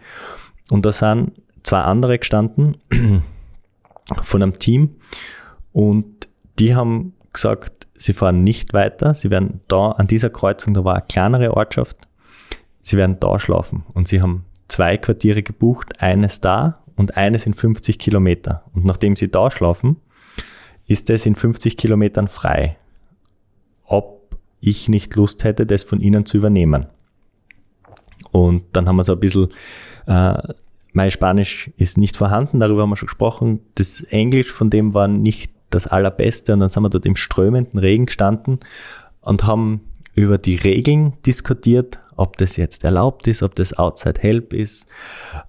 [0.69, 1.31] Und da sind
[1.63, 2.77] zwei andere gestanden
[4.23, 4.95] von einem Team
[5.71, 6.27] und
[6.59, 10.95] die haben gesagt, sie fahren nicht weiter, sie werden da an dieser Kreuzung, da war
[10.95, 12.07] eine kleinere Ortschaft,
[12.81, 17.53] sie werden da schlafen und sie haben zwei Quartiere gebucht, eines da und eines in
[17.53, 18.63] 50 Kilometer.
[18.73, 19.97] Und nachdem sie da schlafen,
[20.87, 22.77] ist es in 50 Kilometern frei,
[23.85, 26.87] ob ich nicht Lust hätte, das von ihnen zu übernehmen.
[28.31, 29.49] Und dann haben wir so ein bisschen,
[30.07, 30.37] äh,
[30.93, 33.61] mein Spanisch ist nicht vorhanden, darüber haben wir schon gesprochen.
[33.75, 37.79] Das Englisch von dem war nicht das allerbeste und dann sind wir dort im strömenden
[37.79, 38.59] Regen gestanden
[39.21, 39.81] und haben
[40.15, 44.87] über die Regeln diskutiert, ob das jetzt erlaubt ist, ob das Outside Help ist,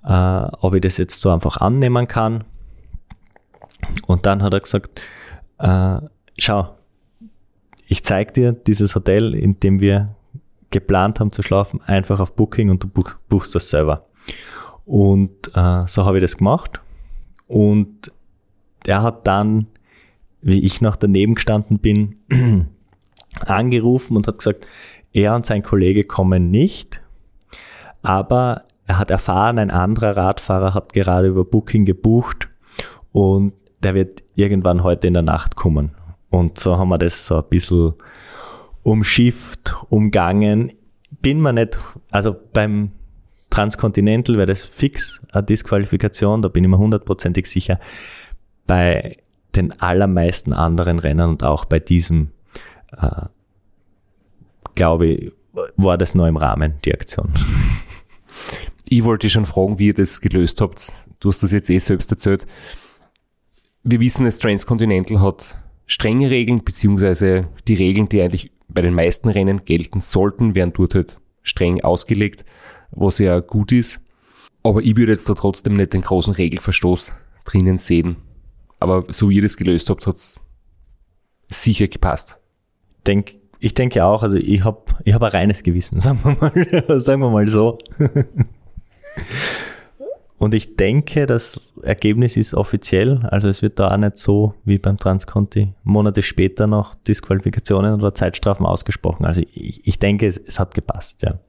[0.05, 2.45] äh, ob ich das jetzt so einfach annehmen kann.
[4.07, 5.01] Und dann hat er gesagt,
[5.59, 6.01] äh,
[6.37, 6.77] schau,
[7.87, 10.15] ich zeige dir dieses Hotel, in dem wir
[10.71, 14.07] geplant haben zu schlafen, einfach auf Booking und du buch, buchst das selber.
[14.85, 16.81] Und äh, so habe ich das gemacht.
[17.47, 18.13] Und
[18.87, 19.67] er hat dann,
[20.43, 22.17] wie ich noch daneben gestanden bin,
[23.41, 24.67] angerufen und hat gesagt,
[25.13, 27.03] er und sein Kollege kommen nicht,
[28.03, 32.49] aber er hat erfahren, ein anderer Radfahrer hat gerade über Booking gebucht
[33.13, 33.53] und
[33.83, 35.93] der wird irgendwann heute in der Nacht kommen.
[36.31, 37.95] Und so haben wir das so ein bisschen
[38.83, 40.73] umschifft, umgangen.
[41.23, 41.79] Bin mir nicht,
[42.11, 42.93] also beim
[43.51, 47.81] Transcontinental wäre das fix eine Disqualifikation, da bin ich mir hundertprozentig sicher.
[48.67, 49.17] Bei
[49.57, 52.31] den allermeisten anderen Rennen und auch bei diesem,
[52.97, 53.27] äh,
[54.75, 55.33] glaube ich,
[55.77, 57.33] war das nur im Rahmen, die Aktion.
[58.89, 60.93] Ich wollte schon fragen, wie ihr das gelöst habt.
[61.21, 62.47] Du hast das jetzt eh selbst erzählt.
[63.83, 69.29] Wir wissen, das Transcontinental hat strenge Regeln, beziehungsweise die Regeln, die eigentlich bei den meisten
[69.29, 72.45] Rennen gelten sollten, werden dort halt streng ausgelegt,
[72.91, 74.01] was ja gut ist.
[74.63, 77.15] Aber ich würde jetzt da trotzdem nicht den großen Regelverstoß
[77.45, 78.17] drinnen sehen.
[78.81, 80.41] Aber so wie ihr das gelöst habt, hat es
[81.49, 82.39] sicher gepasst.
[83.07, 87.01] Denk, ich denke auch, also ich habe ich hab ein reines Gewissen, sagen wir mal,
[87.01, 87.79] sagen wir mal so.
[90.39, 93.27] Und ich denke, das Ergebnis ist offiziell.
[93.31, 98.15] Also es wird da auch nicht so wie beim Transconti Monate später noch Disqualifikationen oder
[98.15, 99.25] Zeitstrafen ausgesprochen.
[99.25, 101.41] Also ich, ich denke, es, es hat gepasst, ja.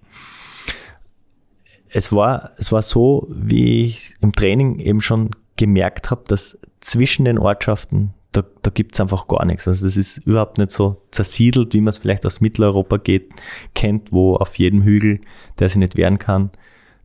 [1.92, 7.26] Es war, es war so, wie ich im Training eben schon gemerkt habe, dass zwischen
[7.26, 9.68] den Ortschaften, da, da gibt's einfach gar nichts.
[9.68, 13.32] Also das ist überhaupt nicht so zersiedelt, wie man es vielleicht aus Mitteleuropa geht,
[13.74, 15.20] kennt, wo auf jedem Hügel,
[15.58, 16.52] der sich nicht wehren kann,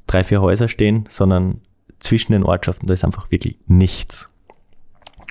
[0.07, 1.61] drei, vier Häuser stehen, sondern
[1.99, 4.31] zwischen den Ortschaften, da ist einfach wirklich nichts.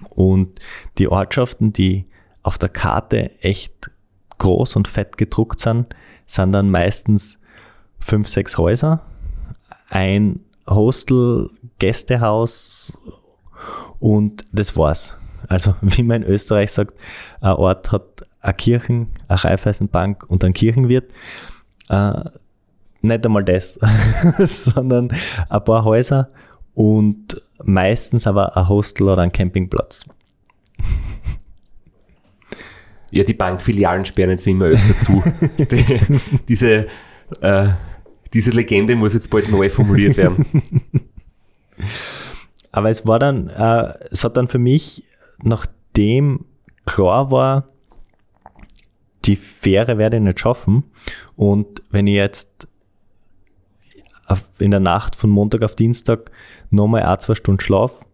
[0.09, 0.59] Und
[0.97, 2.05] die Ortschaften, die
[2.41, 3.91] auf der Karte echt
[4.38, 5.95] groß und fett gedruckt sind,
[6.26, 7.39] sind dann meistens
[7.99, 9.01] fünf, sechs Häuser,
[9.89, 11.49] ein Hostel,
[11.80, 12.93] Gästehaus
[13.99, 15.18] und das war's.
[15.47, 16.95] Also wie man in Österreich sagt,
[17.41, 21.11] ein Ort hat eine Kirchen, eine Raiffeisenbank und ein Kirchenwirt.
[21.89, 22.24] Äh,
[23.01, 23.80] nicht einmal das,
[24.39, 25.11] sondern
[25.49, 26.30] ein paar Häuser
[26.74, 30.05] und meistens aber ein Hostel oder ein Campingplatz.
[33.11, 35.24] Ja, die Bankfilialen sperren jetzt immer öfter zu.
[35.59, 36.01] die,
[36.47, 36.88] diese,
[37.41, 37.67] äh,
[38.34, 40.45] diese Legende muss jetzt bald neu formuliert werden.
[42.71, 45.03] Aber es war dann, äh, es hat dann für mich,
[45.43, 46.45] nachdem
[46.88, 47.69] klar war,
[49.26, 50.84] die Fähre werde ich nicht schaffen.
[51.36, 52.67] Und wenn ich jetzt
[54.59, 56.32] in der Nacht von Montag auf Dienstag
[56.69, 58.05] nochmal ein, zwei Stunden Schlaf.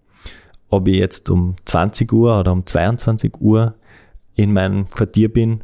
[0.69, 3.75] Ob ich jetzt um 20 Uhr oder um 22 Uhr
[4.35, 5.63] in meinem Quartier bin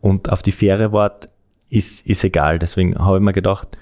[0.00, 1.28] und auf die Fähre warte,
[1.68, 2.58] ist, ist egal.
[2.58, 3.78] Deswegen habe ich mir gedacht,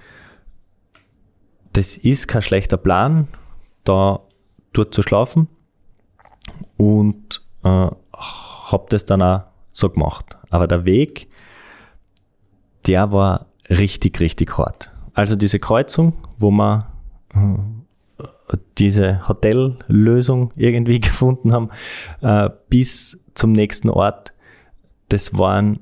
[1.73, 3.29] das ist kein schlechter Plan,
[3.85, 4.21] da
[4.73, 5.49] dort zu schlafen
[6.77, 9.43] und äh, habe das dann auch
[9.73, 10.39] so gemacht.
[10.51, 11.29] Aber der Weg,
[12.87, 14.91] der war richtig, richtig hart.
[15.15, 16.93] Also diese Kreuzung, wo wir
[17.35, 21.71] äh, diese Hotellösung irgendwie gefunden haben,
[22.21, 24.33] äh, bis zum nächsten Ort,
[25.09, 25.81] das waren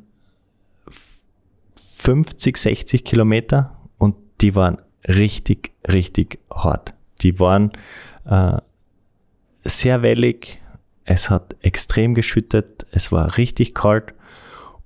[1.92, 6.94] 50, 60 Kilometer und die waren richtig, richtig hart.
[7.20, 7.72] Die waren
[8.24, 8.58] äh,
[9.64, 10.60] sehr wellig,
[11.04, 14.14] es hat extrem geschüttet, es war richtig kalt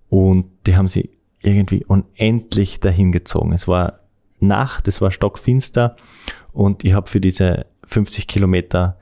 [0.08, 1.10] und die haben sie
[1.42, 3.52] irgendwie unendlich dahin gezogen.
[3.52, 4.00] Es war
[4.40, 5.96] Nacht, es war stockfinster
[6.52, 8.98] und ich habe für diese 50 Kilometer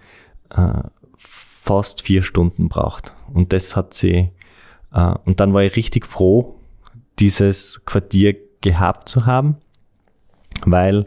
[0.51, 0.83] äh,
[1.17, 3.15] fast vier Stunden braucht.
[3.33, 4.31] Und das hat sie,
[4.93, 6.57] äh, und dann war ich richtig froh,
[7.19, 9.57] dieses Quartier gehabt zu haben,
[10.65, 11.07] weil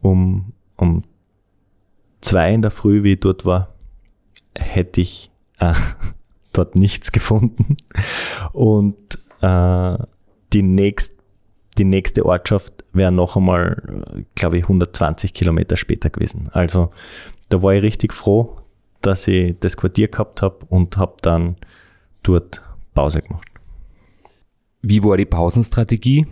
[0.00, 1.02] um, um
[2.20, 3.74] zwei in der Früh, wie ich dort war,
[4.56, 5.74] hätte ich äh,
[6.52, 7.76] dort nichts gefunden.
[8.52, 9.98] Und äh,
[10.52, 11.17] die, nächst,
[11.78, 16.48] die nächste Ortschaft wäre noch einmal, glaube ich, 120 Kilometer später gewesen.
[16.52, 16.90] Also
[17.48, 18.58] da war ich richtig froh,
[19.00, 21.56] dass ich das Quartier gehabt habe und habe dann
[22.22, 22.62] dort
[22.94, 23.48] Pause gemacht.
[24.82, 26.26] Wie war die Pausenstrategie?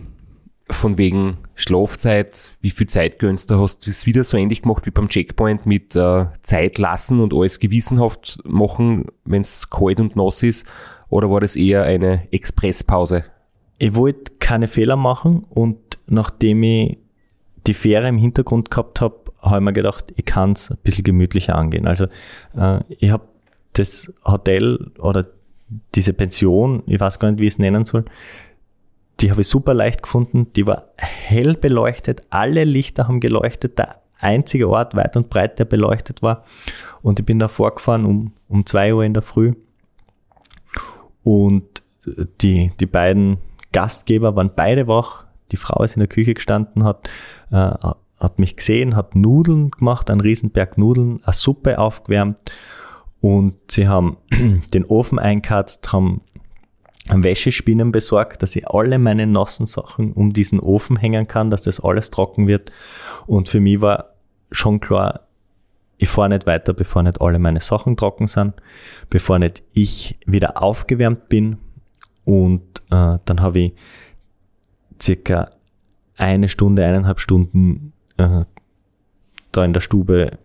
[0.69, 3.61] Von wegen Schlafzeit, wie viel Zeit gönnst du?
[3.61, 7.33] Hast du es wieder so ähnlich gemacht wie beim Checkpoint mit äh, Zeit lassen und
[7.33, 10.67] alles gewissenhaft machen, wenn es kalt und nass ist?
[11.09, 13.23] Oder war das eher eine Expresspause?
[13.77, 16.97] Ich wollte keine Fehler machen und nachdem ich
[17.67, 21.03] die Fähre im Hintergrund gehabt habe, habe ich mir gedacht, ich kann es ein bisschen
[21.03, 21.87] gemütlicher angehen.
[21.87, 22.05] Also
[22.55, 23.27] äh, ich habe
[23.73, 25.27] das Hotel oder
[25.95, 28.05] diese Pension, ich weiß gar nicht, wie ich es nennen soll,
[29.19, 30.51] die habe ich super leicht gefunden.
[30.55, 35.65] Die war hell beleuchtet, alle Lichter haben geleuchtet, der einzige Ort weit und breit, der
[35.65, 36.43] beleuchtet war.
[37.01, 39.53] Und ich bin da vorgefahren um, um zwei Uhr in der Früh.
[41.23, 41.83] Und
[42.41, 43.37] die, die beiden
[43.71, 45.25] Gastgeber waren beide wach.
[45.51, 47.09] Die Frau ist in der Küche gestanden, hat,
[47.51, 47.71] äh,
[48.19, 52.39] hat mich gesehen, hat Nudeln gemacht, einen Riesenberg Nudeln, eine Suppe aufgewärmt
[53.21, 54.17] und sie haben
[54.73, 56.21] den Ofen eingeheizt, haben
[57.09, 61.79] Wäschespinnen besorgt, dass ich alle meine nassen Sachen um diesen Ofen hängen kann, dass das
[61.79, 62.71] alles trocken wird.
[63.25, 64.15] Und für mich war
[64.51, 65.27] schon klar,
[65.97, 68.53] ich fahre nicht weiter, bevor nicht alle meine Sachen trocken sind,
[69.09, 71.57] bevor nicht ich wieder aufgewärmt bin.
[72.23, 72.61] Und
[72.91, 73.73] äh, dann habe ich
[75.01, 75.51] circa
[76.17, 78.43] eine Stunde, eineinhalb Stunden äh,
[79.51, 80.37] da in der Stube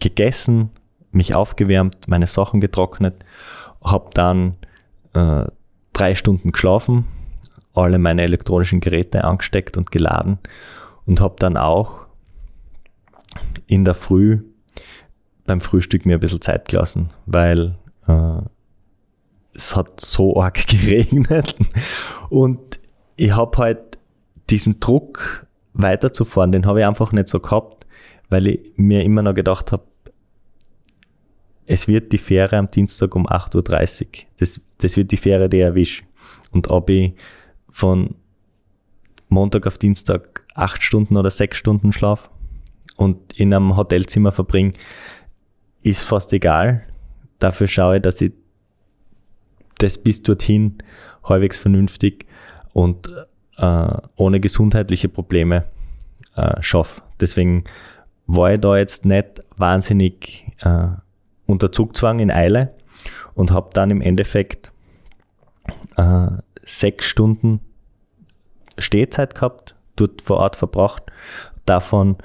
[0.00, 0.70] gegessen,
[1.12, 3.24] mich aufgewärmt, meine Sachen getrocknet,
[3.82, 4.56] habe dann
[5.14, 5.44] äh,
[5.92, 7.06] drei Stunden geschlafen,
[7.74, 10.38] alle meine elektronischen Geräte angesteckt und geladen
[11.06, 12.06] und habe dann auch
[13.66, 14.40] in der Früh
[15.46, 17.76] beim Frühstück mir ein bisschen Zeit gelassen, weil
[18.06, 18.42] äh,
[19.54, 21.54] es hat so arg geregnet
[22.28, 22.80] und
[23.16, 23.98] ich habe halt
[24.48, 27.86] diesen Druck weiterzufahren, den habe ich einfach nicht so gehabt,
[28.28, 29.84] weil ich mir immer noch gedacht habe,
[31.66, 34.08] es wird die Fähre am Dienstag um 8.30 Uhr.
[34.38, 36.02] Das, das wird die Fähre, die ich erwische.
[36.50, 37.12] Und ob ich
[37.70, 38.16] von
[39.28, 42.28] Montag auf Dienstag acht Stunden oder sechs Stunden schlaf
[42.96, 44.72] und in einem Hotelzimmer verbringe,
[45.82, 46.82] ist fast egal.
[47.38, 48.32] Dafür schaue ich, dass ich
[49.82, 50.78] das bis dorthin
[51.24, 52.26] halbwegs vernünftig
[52.72, 53.08] und
[53.58, 55.64] äh, ohne gesundheitliche Probleme
[56.36, 57.02] äh, schaffe.
[57.20, 57.64] Deswegen
[58.26, 60.88] war ich da jetzt nicht wahnsinnig äh,
[61.46, 62.74] unter Zugzwang in Eile
[63.34, 64.72] und habe dann im Endeffekt
[65.96, 66.28] äh,
[66.62, 67.60] sechs Stunden
[68.78, 71.02] Stehzeit gehabt, dort vor Ort verbracht,
[71.66, 72.16] davon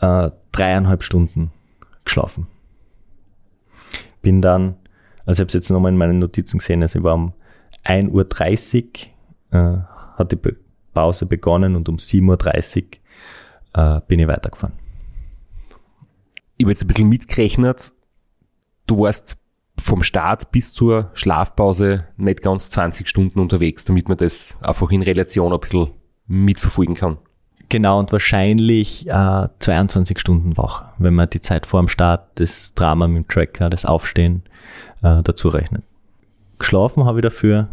[0.00, 1.50] äh, dreieinhalb Stunden
[2.04, 2.46] geschlafen.
[4.22, 4.76] Bin dann,
[5.28, 7.34] also ich habe es jetzt nochmal in meinen Notizen gesehen, also ich war um
[7.84, 8.84] 1.30
[9.52, 9.78] Uhr, äh,
[10.16, 10.38] hat die
[10.94, 12.84] Pause begonnen und um 7.30
[13.76, 14.74] Uhr äh, bin ich weitergefahren.
[16.56, 17.92] Ich habe jetzt ein bisschen mitgerechnet,
[18.86, 19.36] du warst
[19.78, 25.02] vom Start bis zur Schlafpause nicht ganz 20 Stunden unterwegs, damit man das einfach in
[25.02, 25.90] Relation ein bisschen
[26.26, 27.18] mitverfolgen kann.
[27.70, 32.72] Genau, und wahrscheinlich äh, 22 Stunden wach, wenn man die Zeit vor dem Start, das
[32.74, 34.42] Drama mit dem Tracker, das Aufstehen
[35.02, 35.82] äh, dazu rechnet.
[36.58, 37.68] Geschlafen habe ich dafür.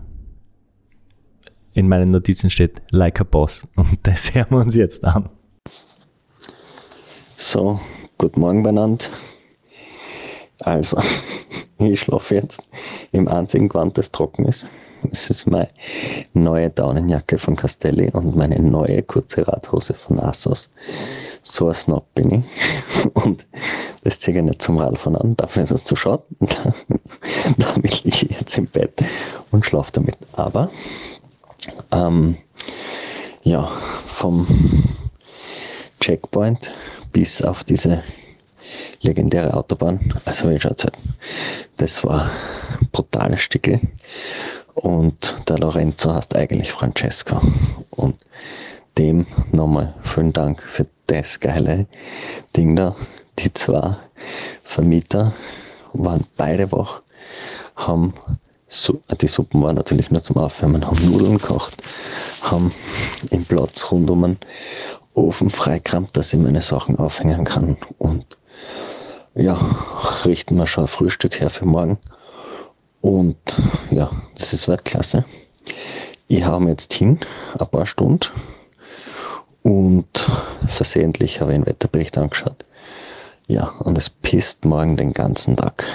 [1.74, 3.68] In meinen Notizen steht like a boss.
[3.76, 5.30] Und das hören wir uns jetzt an.
[7.38, 7.80] So,
[8.18, 9.10] guten Morgen benannt.
[10.62, 10.98] Also,
[11.78, 12.62] ich schlafe jetzt
[13.14, 14.68] im einzigen Gewand, das trocken ist.
[15.10, 15.68] Das ist meine
[16.34, 20.70] neue Daunenjacke von Castelli und meine neue kurze Radhose von Asos.
[21.44, 23.06] So ein Snob bin ich.
[23.14, 23.46] Und
[24.04, 26.24] das ziehe ich nicht zum Radfahren an, dafür ist es zu schade.
[27.58, 29.04] damit liege ich jetzt im Bett
[29.52, 30.18] und schlafe damit.
[30.34, 30.70] Aber,
[31.92, 32.38] ähm,
[33.44, 33.70] ja,
[34.08, 34.48] vom
[36.00, 36.74] Checkpoint
[37.12, 38.04] bis auf diese
[39.02, 40.14] legendäre Autobahn.
[40.26, 40.98] Also wie schaut's halt.
[41.78, 42.32] Das war
[42.80, 43.80] ein brutales Stückel.
[44.76, 47.42] Und der Lorenzo heißt eigentlich Francesco.
[47.92, 48.16] Und
[48.98, 51.88] dem nochmal vielen Dank für das geile
[52.56, 52.96] Ding da.
[53.40, 53.98] Die zwei
[54.64, 55.34] Vermieter
[55.94, 57.02] waren beide wach,
[57.76, 58.14] haben
[59.22, 61.76] die Suppen waren natürlich nur zum Aufwärmen, haben Nudeln gekocht,
[62.42, 62.74] haben
[63.30, 64.40] im Platz rund um einen
[65.14, 68.38] Ofen freikramt, dass ich meine Sachen aufhängen kann und
[69.36, 69.58] ja,
[70.26, 71.98] richten wir schon ein Frühstück her für morgen.
[73.06, 73.38] Und
[73.92, 75.26] ja, das ist Weltklasse.
[76.28, 77.20] Ich habe jetzt hin,
[77.56, 78.32] ein paar Stunden,
[79.62, 80.28] und
[80.68, 82.66] versehentlich habe ich den Wetterbericht angeschaut.
[83.46, 85.86] Ja, und es pisst morgen den ganzen Tag.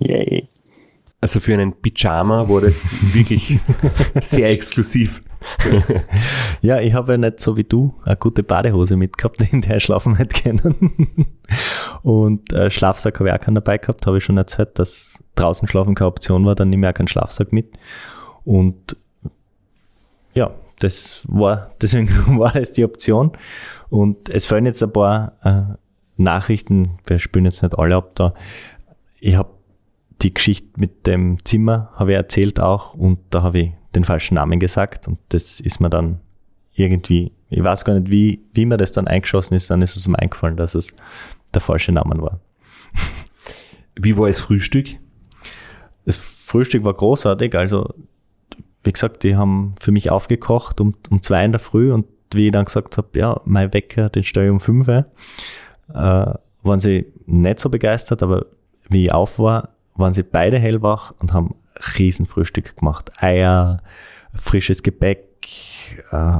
[0.00, 0.48] Yay.
[1.20, 3.60] Also für einen Pyjama war das wirklich
[4.20, 5.22] sehr exklusiv.
[6.60, 9.84] ja, ich habe ja nicht so wie du eine gute Badehose mitgehabt, in der ich
[9.84, 11.26] schlafen hätte können.
[12.02, 15.68] Und äh, Schlafsack habe ich auch keinen dabei gehabt, habe ich schon erzählt, dass draußen
[15.68, 17.78] schlafen keine Option war, dann nehme ich auch keinen Schlafsack mit.
[18.44, 18.96] Und
[20.34, 23.32] ja, das war, deswegen war es die Option.
[23.88, 25.76] Und es fehlen jetzt ein paar äh,
[26.16, 28.34] Nachrichten, wir spielen jetzt nicht alle ab da.
[29.20, 29.50] Ich habe
[30.22, 34.34] die Geschichte mit dem Zimmer, habe ich erzählt auch, und da habe ich den falschen
[34.34, 36.20] Namen gesagt und das ist mir dann
[36.74, 40.06] irgendwie, ich weiß gar nicht, wie, wie mir das dann eingeschossen ist, dann ist es
[40.06, 40.94] mir eingefallen, dass es
[41.54, 42.40] der falsche Name war.
[43.96, 44.88] Wie war das Frühstück?
[46.04, 47.88] Das Frühstück war großartig, also
[48.84, 52.46] wie gesagt, die haben für mich aufgekocht um, um zwei in der Früh und wie
[52.46, 55.04] ich dann gesagt habe, ja, mein Wecker, den stelle ich um fünf, äh,
[55.88, 58.46] waren sie nicht so begeistert, aber
[58.88, 61.54] wie ich auf war, waren sie beide hellwach und haben
[61.98, 63.10] Riesenfrühstück gemacht.
[63.22, 63.82] Eier,
[64.34, 65.24] frisches Gebäck,
[66.10, 66.38] äh,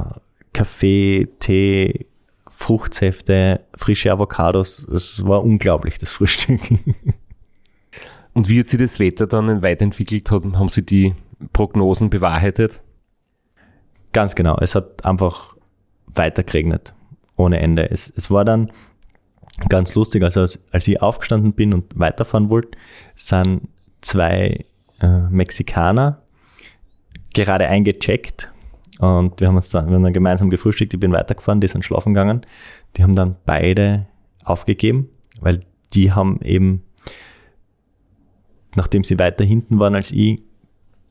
[0.53, 2.07] Kaffee, Tee,
[2.49, 4.79] Fruchtsäfte, frische Avocados.
[4.79, 6.61] Es war unglaublich, das Frühstück.
[8.33, 10.29] Und wie hat sich das Wetter dann weiterentwickelt?
[10.31, 11.15] Haben Sie die
[11.53, 12.81] Prognosen bewahrheitet?
[14.13, 14.57] Ganz genau.
[14.59, 15.55] Es hat einfach
[16.07, 16.93] weiter geregnet.
[17.35, 17.89] Ohne Ende.
[17.89, 18.71] Es, es war dann
[19.69, 22.77] ganz lustig, also als, als ich aufgestanden bin und weiterfahren wollte,
[23.15, 23.69] sind
[24.01, 24.65] zwei
[25.01, 26.21] äh, Mexikaner
[27.33, 28.51] gerade eingecheckt
[28.99, 31.85] und wir haben uns dann, wir haben dann gemeinsam gefrühstückt, ich bin weitergefahren, die sind
[31.85, 32.45] schlafen gegangen.
[32.95, 34.07] Die haben dann beide
[34.43, 35.61] aufgegeben, weil
[35.93, 36.83] die haben eben,
[38.75, 40.41] nachdem sie weiter hinten waren als ich,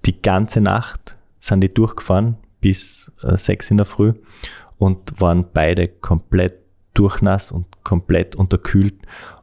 [0.05, 4.15] die ganze Nacht sind die durchgefahren bis äh, sechs in der Früh
[4.79, 6.61] und waren beide komplett
[6.95, 8.95] durchnass und komplett unterkühlt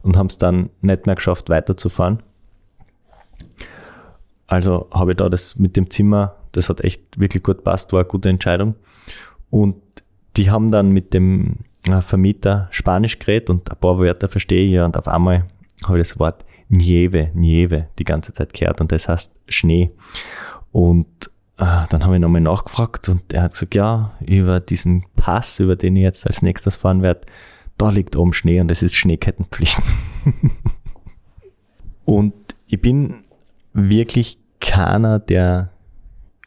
[0.02, 2.22] und haben es dann nicht mehr geschafft, weiterzufahren.
[4.46, 8.00] Also habe ich da das mit dem Zimmer, das hat echt wirklich gut passt, war
[8.00, 8.74] eine gute Entscheidung.
[9.50, 9.76] Und
[10.36, 14.72] die haben dann mit dem äh, Vermieter Spanisch geredet und ein paar Wörter verstehe ich
[14.72, 15.46] ja und auf einmal
[15.86, 19.90] habe ich das Wort Nieve, Nieve die ganze Zeit gehört und das heißt Schnee.
[20.72, 21.06] Und
[21.58, 25.76] äh, dann habe ich nochmal nachgefragt und er hat gesagt, ja, über diesen Pass, über
[25.76, 27.22] den ich jetzt als nächstes fahren werde,
[27.76, 29.78] da liegt oben Schnee und es ist Schneekettenpflicht.
[32.04, 32.34] und
[32.66, 33.23] ich bin
[33.74, 35.70] wirklich keiner, der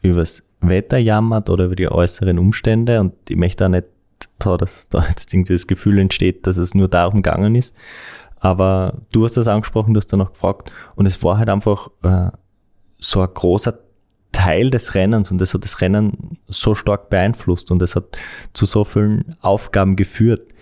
[0.02, 3.86] übers Wetter jammert oder über die äußeren Umstände und ich möchte auch nicht
[4.38, 7.74] da, dass da jetzt irgendwie das Gefühl entsteht, dass es nur darum gegangen ist.
[8.40, 12.30] Aber du hast das angesprochen, du hast danach gefragt und es war halt einfach äh,
[12.98, 13.78] so ein großer
[14.32, 18.16] Teil des Rennens und das hat das Rennen so stark beeinflusst und es hat
[18.52, 20.52] zu so vielen Aufgaben geführt,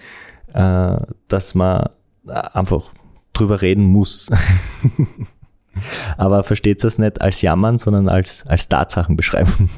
[0.52, 0.96] äh,
[1.28, 1.90] dass man
[2.26, 2.90] einfach
[3.32, 4.30] drüber reden muss.
[6.16, 9.70] Aber versteht das nicht als Jammern, sondern als, als Tatsachen beschreiben.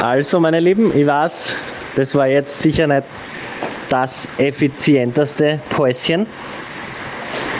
[0.00, 1.56] Also, meine Lieben, ich weiß,
[1.94, 3.04] das war jetzt sicher nicht
[3.90, 6.26] das effizienteste Päuschen,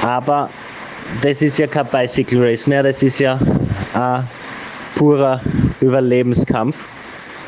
[0.03, 0.49] aber
[1.21, 3.39] das ist ja kein Bicycle Race mehr, das ist ja
[3.93, 4.27] ein
[4.95, 5.43] purer
[5.81, 6.89] Überlebenskampf.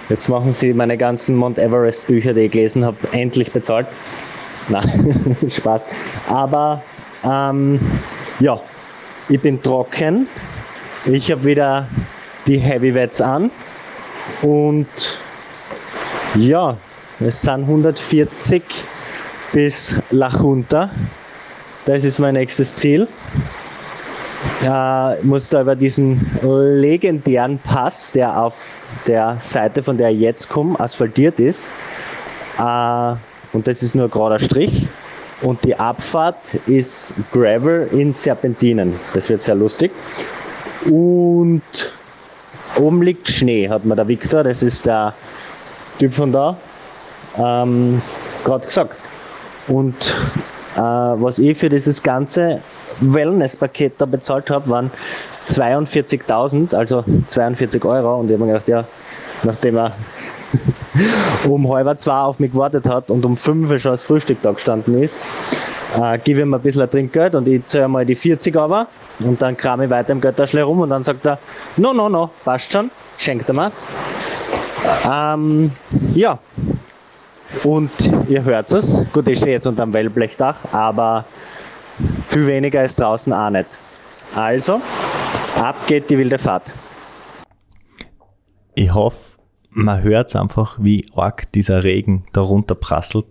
[0.09, 3.87] Jetzt machen sie meine ganzen Mount Everest Bücher, die ich gelesen habe, endlich bezahlt.
[4.69, 5.87] Nein, Spaß.
[6.29, 6.83] Aber
[7.25, 7.81] ähm,
[8.41, 8.61] ja,
[9.29, 10.27] ich bin trocken.
[11.05, 11.89] Ich habe wieder
[12.47, 13.51] die Heavyweights an.
[14.43, 14.89] Und
[16.35, 16.77] ja,
[17.21, 18.63] Es sind 140
[19.53, 20.91] bis La Junta.
[21.85, 23.07] Das ist mein nächstes Ziel.
[24.65, 30.49] Äh, muss da über diesen legendären Pass, der auf der Seite, von der ich jetzt
[30.49, 31.71] komme, asphaltiert ist.
[32.59, 33.15] Äh,
[33.53, 34.89] und das ist nur ein gerader Strich.
[35.43, 38.95] Und die Abfahrt ist Gravel in Serpentinen.
[39.13, 39.91] Das wird sehr lustig.
[40.89, 41.63] Und
[42.79, 45.15] oben liegt Schnee, hat mir der Victor, das ist der
[45.99, 46.57] Typ von da,
[47.37, 48.01] ähm,
[48.45, 48.97] gerade gesagt.
[49.69, 50.15] Und
[50.77, 52.61] äh, was ich für dieses ganze
[53.01, 54.91] Wellness-Paket da bezahlt habe, waren
[55.49, 58.21] 42.000, also 42 Euro.
[58.21, 58.85] Und ich habe mir gedacht, ja,
[59.45, 59.93] nachdem er
[61.49, 65.03] um halb zwei auf mich gewartet hat und um fünf schon das Frühstück da gestanden
[65.03, 65.27] ist,
[66.01, 68.87] äh, gebe ihm ein bisschen Trinkgeld und ich zahle mal die 40 aber
[69.21, 71.39] und dann kram ich weiter im Götterschle rum und dann sagt er,
[71.77, 73.73] no, no, no, passt schon, schenkt er mir.
[75.09, 75.73] Ähm,
[76.15, 76.39] ja,
[77.65, 77.91] und
[78.29, 81.25] ihr hört es, gut, ich stehe jetzt unter dem Wellblechdach, aber
[82.27, 83.67] viel weniger ist draußen auch nicht.
[84.35, 84.81] Also,
[85.61, 86.73] ab geht die wilde Fahrt.
[88.75, 89.39] Ich hoffe,
[89.71, 93.27] man hört einfach, wie arg dieser Regen darunter prasselt.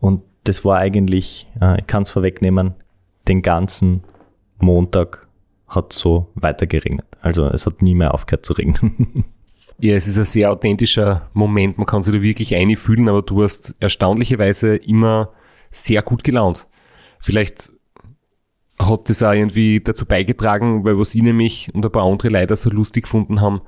[0.00, 2.74] Und das war eigentlich, äh, ich kann es vorwegnehmen,
[3.28, 4.04] den ganzen
[4.58, 5.26] Montag
[5.68, 7.06] hat so weiter geregnet.
[7.20, 9.24] Also es hat nie mehr aufgehört zu regnen.
[9.78, 11.76] Ja, es ist ein sehr authentischer Moment.
[11.76, 15.34] Man kann sich da wirklich einfühlen, aber du hast erstaunlicherweise immer
[15.70, 16.66] sehr gut gelaunt.
[17.20, 17.74] Vielleicht
[18.78, 22.56] hat das auch irgendwie dazu beigetragen, weil was ich nämlich und ein paar andere leider
[22.56, 23.60] so lustig gefunden haben,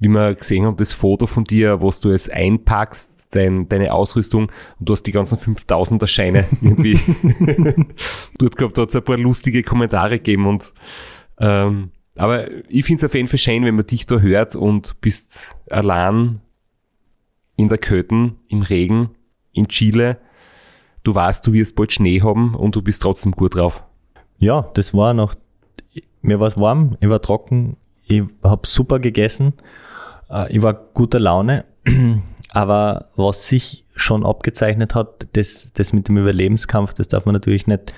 [0.00, 4.50] wie wir gesehen haben, das Foto von dir, was du es einpackst, dein, deine Ausrüstung
[4.78, 6.98] und du hast die ganzen 5000er Scheine irgendwie
[8.38, 10.72] dort gehabt, da hat es ein paar lustige Kommentare gegeben und
[11.38, 15.00] ähm, aber ich finde es auf jeden Fall schön, wenn man dich da hört und
[15.00, 16.40] bist allein
[17.56, 19.10] in der Köten, im Regen,
[19.52, 20.18] in Chile.
[21.02, 23.82] Du weißt, du wirst bald Schnee haben und du bist trotzdem gut drauf.
[24.38, 25.34] Ja, das war noch,
[26.22, 27.76] mir war es warm, ich war trocken,
[28.06, 29.54] ich habe super gegessen,
[30.30, 31.64] äh, ich war guter Laune,
[32.50, 37.66] aber was sich schon abgezeichnet hat, das, das mit dem Überlebenskampf, das darf man natürlich
[37.66, 37.92] nicht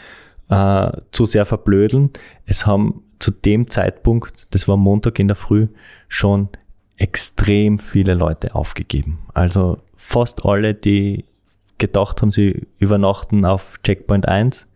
[0.48, 2.10] äh, zu sehr verblödeln.
[2.44, 5.68] Es haben zu dem Zeitpunkt, das war Montag in der Früh,
[6.08, 6.48] schon
[6.96, 9.18] extrem viele Leute aufgegeben.
[9.34, 11.24] Also fast alle, die
[11.78, 14.66] gedacht haben, sie übernachten auf Checkpoint 1,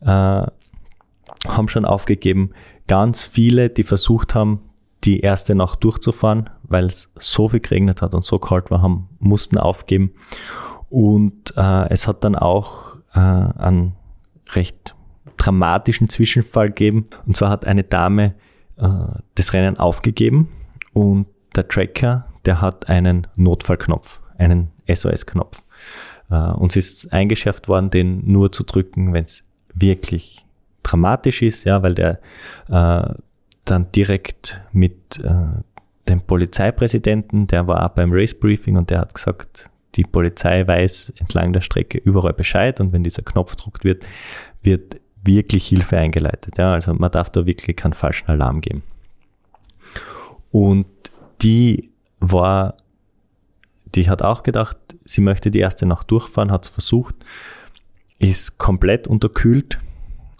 [0.00, 2.50] äh, haben schon aufgegeben.
[2.86, 4.60] Ganz viele, die versucht haben,
[5.04, 9.08] die erste Nacht durchzufahren, weil es so viel geregnet hat und so kalt war, haben,
[9.18, 10.12] mussten aufgeben.
[10.88, 13.94] Und äh, es hat dann auch äh, einen
[14.52, 14.94] recht
[15.36, 17.08] dramatischen Zwischenfall gegeben.
[17.26, 18.34] Und zwar hat eine Dame
[18.76, 18.88] äh,
[19.34, 20.48] das Rennen aufgegeben
[20.92, 25.64] und der Tracker, der hat einen Notfallknopf, einen SOS-Knopf.
[26.30, 30.43] Äh, uns ist eingeschärft worden, den nur zu drücken, wenn es wirklich
[30.84, 32.20] dramatisch ist, ja, weil der
[32.68, 33.14] äh,
[33.64, 35.62] dann direkt mit äh,
[36.08, 41.14] dem Polizeipräsidenten, der war auch beim Race Briefing und der hat gesagt, die Polizei weiß
[41.18, 44.04] entlang der Strecke überall Bescheid und wenn dieser Knopf druckt wird,
[44.62, 46.58] wird wirklich Hilfe eingeleitet.
[46.58, 48.82] Ja, also man darf da wirklich keinen falschen Alarm geben.
[50.50, 50.86] Und
[51.42, 52.76] die war,
[53.94, 57.14] die hat auch gedacht, sie möchte die erste Nacht durchfahren, hat es versucht,
[58.18, 59.78] ist komplett unterkühlt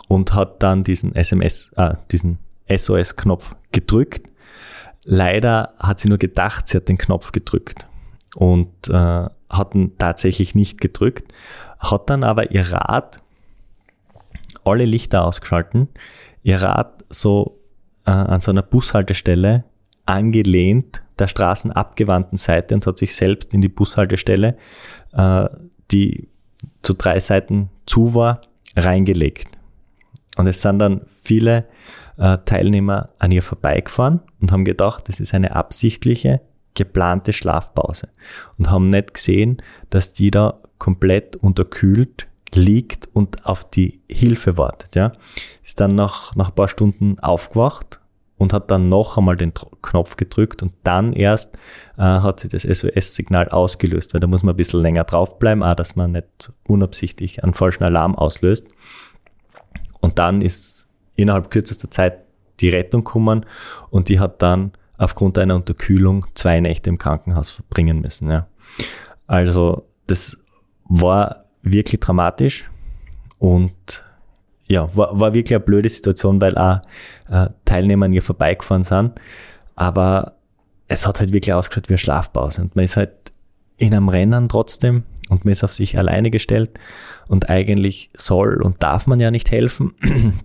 [0.08, 2.38] und hat dann diesen SMS, äh, diesen
[2.68, 4.28] SOS-Knopf gedrückt.
[5.04, 7.86] Leider hat sie nur gedacht, sie hat den Knopf gedrückt
[8.36, 11.32] und äh, hat ihn tatsächlich nicht gedrückt,
[11.78, 13.20] hat dann aber ihr Rad
[14.64, 15.88] alle Lichter ausgeschalten,
[16.42, 17.60] ihr Rad so
[18.06, 19.64] äh, an so einer Bushaltestelle
[20.06, 24.56] angelehnt der straßenabgewandten Seite und hat sich selbst in die Bushaltestelle,
[25.12, 25.48] äh,
[25.90, 26.28] die
[26.82, 28.40] zu drei Seiten zu war,
[28.76, 29.53] reingelegt.
[30.36, 31.66] Und es sind dann viele
[32.16, 36.40] äh, Teilnehmer an ihr vorbeigefahren und haben gedacht, das ist eine absichtliche,
[36.74, 38.08] geplante Schlafpause
[38.58, 44.96] und haben nicht gesehen, dass die da komplett unterkühlt liegt und auf die Hilfe wartet.
[44.96, 45.12] Ja.
[45.62, 48.00] Ist dann nach, nach ein paar Stunden aufgewacht
[48.36, 51.56] und hat dann noch einmal den Knopf gedrückt und dann erst
[51.96, 55.74] äh, hat sie das SOS-Signal ausgelöst, weil da muss man ein bisschen länger draufbleiben, auch
[55.74, 58.66] dass man nicht unabsichtlich einen falschen Alarm auslöst.
[60.04, 60.86] Und dann ist
[61.16, 62.18] innerhalb kürzester Zeit
[62.60, 63.46] die Rettung gekommen
[63.88, 68.30] und die hat dann aufgrund einer Unterkühlung zwei Nächte im Krankenhaus verbringen müssen.
[68.30, 68.46] Ja.
[69.26, 70.38] Also das
[70.84, 72.70] war wirklich dramatisch
[73.38, 74.04] und
[74.66, 76.80] ja, war, war wirklich eine blöde Situation, weil auch
[77.30, 79.12] äh, Teilnehmer an ihr vorbeigefahren sind.
[79.74, 80.36] Aber
[80.86, 82.60] es hat halt wirklich ausgeschaut wie eine Schlafpause.
[82.60, 83.32] Und man ist halt
[83.78, 86.70] in einem Rennen trotzdem und man ist auf sich alleine gestellt
[87.28, 89.94] und eigentlich soll und darf man ja nicht helfen.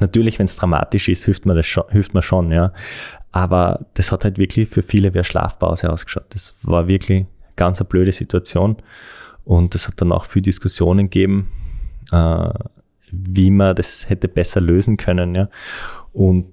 [0.00, 2.72] Natürlich, wenn es dramatisch ist, hilft man, das schon, hilft man schon, ja.
[3.32, 6.26] Aber das hat halt wirklich für viele wie eine Schlafpause ausgeschaut.
[6.30, 8.76] Das war wirklich ganz eine blöde Situation.
[9.44, 11.50] Und es hat dann auch viel Diskussionen gegeben,
[12.12, 12.50] äh,
[13.10, 15.34] wie man das hätte besser lösen können.
[15.34, 15.48] Ja.
[16.12, 16.48] Und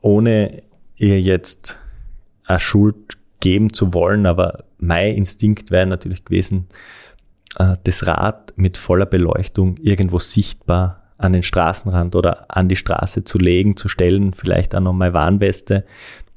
[0.00, 0.62] ohne
[0.96, 1.78] ihr jetzt
[2.44, 6.68] eine Schuld geben zu wollen, aber mein Instinkt wäre natürlich gewesen,
[7.58, 13.24] äh, das Rad mit voller Beleuchtung irgendwo sichtbar an den Straßenrand oder an die Straße
[13.24, 15.84] zu legen, zu stellen, vielleicht auch noch mal Warnweste,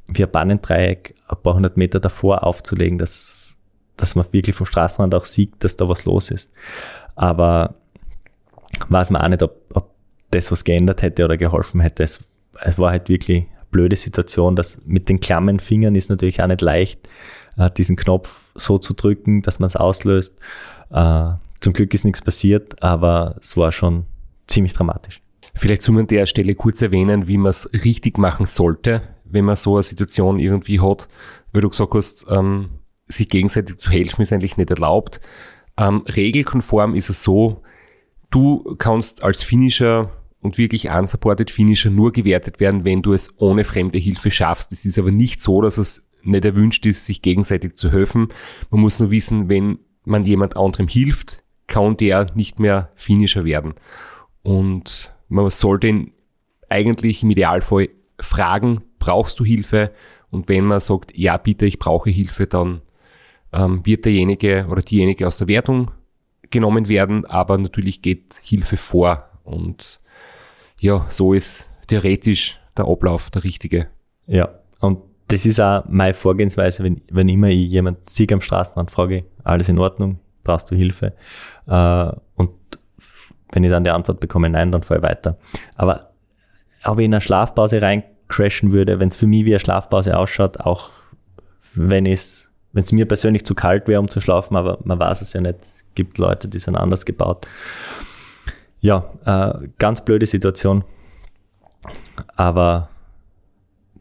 [0.08, 3.56] wie ein Bannendreieck ein paar hundert Meter davor aufzulegen, dass,
[3.96, 6.52] dass man wirklich vom Straßenrand auch sieht, dass da was los ist.
[7.16, 7.76] Aber
[8.90, 9.92] weiß man auch nicht, ob, ob
[10.32, 12.04] das was geändert hätte oder geholfen hätte.
[12.04, 12.20] Es,
[12.62, 16.62] es war halt wirklich blöde Situation, dass mit den klammen Fingern ist natürlich auch nicht
[16.62, 17.08] leicht,
[17.58, 20.38] äh, diesen Knopf so zu drücken, dass man es auslöst.
[20.90, 24.06] Äh, zum Glück ist nichts passiert, aber es war schon
[24.48, 25.22] ziemlich dramatisch.
[25.54, 29.56] Vielleicht zu an der Stelle kurz erwähnen, wie man es richtig machen sollte, wenn man
[29.56, 31.08] so eine Situation irgendwie hat,
[31.52, 32.70] weil du gesagt hast, ähm,
[33.08, 35.20] sich gegenseitig zu helfen ist eigentlich nicht erlaubt.
[35.78, 37.62] Ähm, regelkonform ist es so,
[38.30, 40.12] du kannst als Finisher
[40.42, 44.72] und wirklich unsupported Finisher nur gewertet werden, wenn du es ohne fremde Hilfe schaffst.
[44.72, 48.30] Es ist aber nicht so, dass es nicht erwünscht ist, sich gegenseitig zu helfen.
[48.70, 53.76] Man muss nur wissen, wenn man jemand anderem hilft, kann der nicht mehr Finisher werden.
[54.44, 56.12] Und man sollte ihn
[56.70, 57.90] eigentlich im Idealfall
[58.20, 59.92] fragen, brauchst du Hilfe?
[60.30, 62.82] Und wenn man sagt, ja bitte, ich brauche Hilfe, dann
[63.54, 65.92] ähm, wird derjenige oder diejenige aus der Wertung
[66.50, 69.30] genommen werden, aber natürlich geht Hilfe vor.
[69.44, 70.01] Und
[70.82, 73.88] ja, so ist theoretisch der Ablauf der richtige.
[74.26, 78.90] Ja, und das ist auch meine Vorgehensweise, wenn, wenn immer ich jemand sehe am Straßenrand,
[78.90, 81.14] frage, alles in Ordnung, brauchst du Hilfe?
[81.68, 82.50] Äh, und
[83.52, 85.38] wenn ich dann die Antwort bekomme, nein, dann fahre ich weiter.
[85.76, 86.14] Aber
[86.84, 90.18] ob ich in eine Schlafpause rein crashen würde, wenn es für mich wie eine Schlafpause
[90.18, 90.90] ausschaut, auch
[91.76, 95.22] wenn es wenn es mir persönlich zu kalt wäre, um zu schlafen, aber man weiß
[95.22, 95.60] es ja nicht.
[95.62, 97.46] Es gibt Leute, die sind anders gebaut.
[98.82, 100.84] Ja, äh, ganz blöde Situation.
[102.36, 102.90] Aber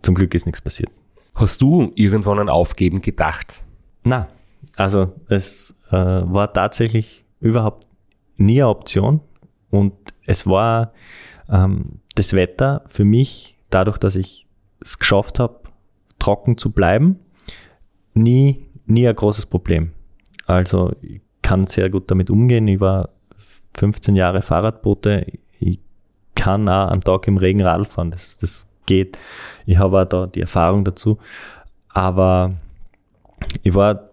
[0.03, 0.91] zum Glück ist nichts passiert.
[1.35, 3.65] Hast du irgendwann an Aufgeben gedacht?
[4.03, 4.29] Na,
[4.77, 7.89] also es äh, war tatsächlich überhaupt
[8.37, 9.21] nie eine Option.
[9.71, 9.93] Und
[10.27, 10.93] es war
[11.49, 14.47] ähm, das Wetter für mich, dadurch, dass ich
[14.81, 15.61] es geschafft habe,
[16.19, 17.21] trocken zu bleiben,
[18.15, 19.93] nie, nie ein großes Problem.
[20.47, 22.67] Also ich kann sehr gut damit umgehen.
[22.69, 23.11] Ich war
[23.75, 25.27] 15 Jahre Fahrradboote.
[25.59, 25.79] Ich
[26.35, 28.11] kann auch am Tag im Regen Radl fahren.
[28.11, 29.19] Das, das geht.
[29.67, 31.19] Ich habe auch da die Erfahrung dazu.
[31.89, 32.55] Aber
[33.63, 34.11] ich war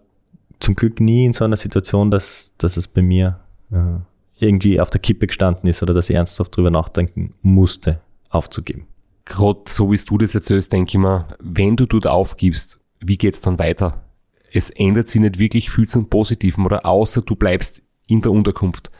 [0.60, 3.40] zum Glück nie in so einer Situation, dass, dass es bei mir
[3.70, 4.00] äh,
[4.38, 8.00] irgendwie auf der Kippe gestanden ist oder dass ich ernsthaft drüber nachdenken musste,
[8.30, 8.86] aufzugeben.
[9.24, 13.40] Gerade so wie du das erzählst, denke ich mir, wenn du dort aufgibst, wie geht's
[13.40, 14.02] dann weiter?
[14.50, 18.90] Es ändert sich nicht wirklich viel zum Positiven oder außer du bleibst in der Unterkunft.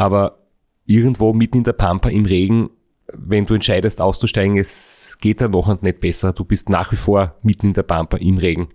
[0.00, 0.38] Aber
[0.86, 2.70] irgendwo mitten in der Pampa im Regen,
[3.12, 6.32] wenn du entscheidest auszusteigen, es geht dann noch nicht besser.
[6.32, 8.68] Du bist nach wie vor mitten in der Pampa im Regen.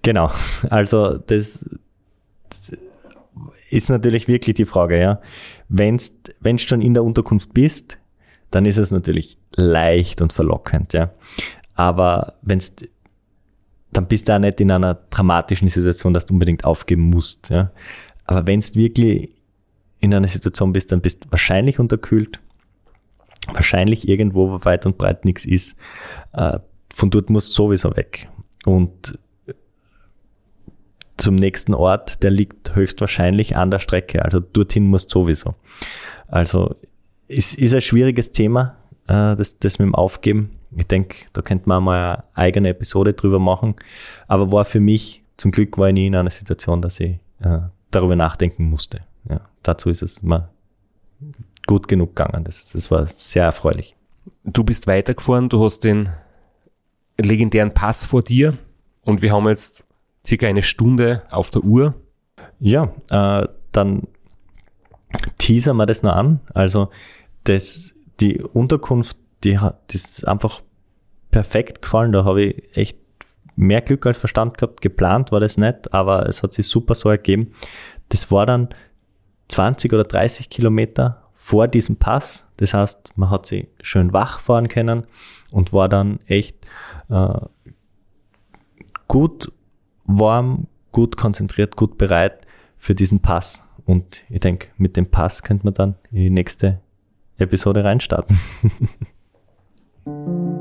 [0.00, 0.30] Genau.
[0.70, 1.68] Also das,
[3.68, 5.20] ist natürlich wirklich die Frage, ja.
[5.68, 7.98] Wenn du schon in der Unterkunft bist,
[8.50, 11.12] dann ist es natürlich leicht und verlockend, ja.
[11.74, 12.74] Aber wenn's,
[13.92, 17.70] dann bist du auch nicht in einer dramatischen Situation, dass du unbedingt aufgeben musst, ja.
[18.24, 19.39] Aber wenn du wirklich
[20.00, 22.40] in einer Situation bist, dann bist du wahrscheinlich unterkühlt,
[23.52, 25.76] wahrscheinlich irgendwo, wo weit und breit nichts ist.
[26.32, 26.58] Äh,
[26.92, 28.28] von dort musst du sowieso weg.
[28.66, 29.18] Und
[31.16, 34.24] zum nächsten Ort, der liegt höchstwahrscheinlich an der Strecke.
[34.24, 35.54] Also dorthin muss sowieso.
[36.28, 36.76] Also
[37.28, 40.56] es ist ein schwieriges Thema, äh, das, das mit dem Aufgeben.
[40.76, 43.74] Ich denke, da könnte man mal eine eigene Episode drüber machen.
[44.28, 47.58] Aber war für mich, zum Glück war ich nie in einer Situation, dass ich äh,
[47.90, 49.00] darüber nachdenken musste.
[49.28, 50.50] Ja, dazu ist es mal
[51.66, 52.44] gut genug gegangen.
[52.44, 53.94] Das, das war sehr erfreulich.
[54.44, 56.10] Du bist weitergefahren, du hast den
[57.18, 58.58] legendären Pass vor dir
[59.02, 59.86] und wir haben jetzt
[60.26, 61.94] circa eine Stunde auf der Uhr.
[62.58, 64.06] Ja, äh, dann
[65.38, 66.40] teasern wir das noch an.
[66.54, 66.90] Also
[67.44, 70.60] das, die Unterkunft, die hat das ist einfach
[71.30, 72.12] perfekt gefallen.
[72.12, 72.98] Da habe ich echt
[73.56, 74.80] mehr Glück als Verstand gehabt.
[74.80, 77.52] Geplant war das nicht, aber es hat sich super so ergeben.
[78.08, 78.68] Das war dann
[79.50, 82.46] 20 oder 30 Kilometer vor diesem Pass.
[82.58, 85.06] Das heißt, man hat sie schön wach fahren können
[85.50, 86.56] und war dann echt
[87.08, 87.40] äh,
[89.08, 89.52] gut
[90.04, 92.46] warm, gut konzentriert, gut bereit
[92.76, 93.64] für diesen Pass.
[93.86, 96.80] Und ich denke, mit dem Pass könnte man dann in die nächste
[97.38, 98.38] Episode reinstarten.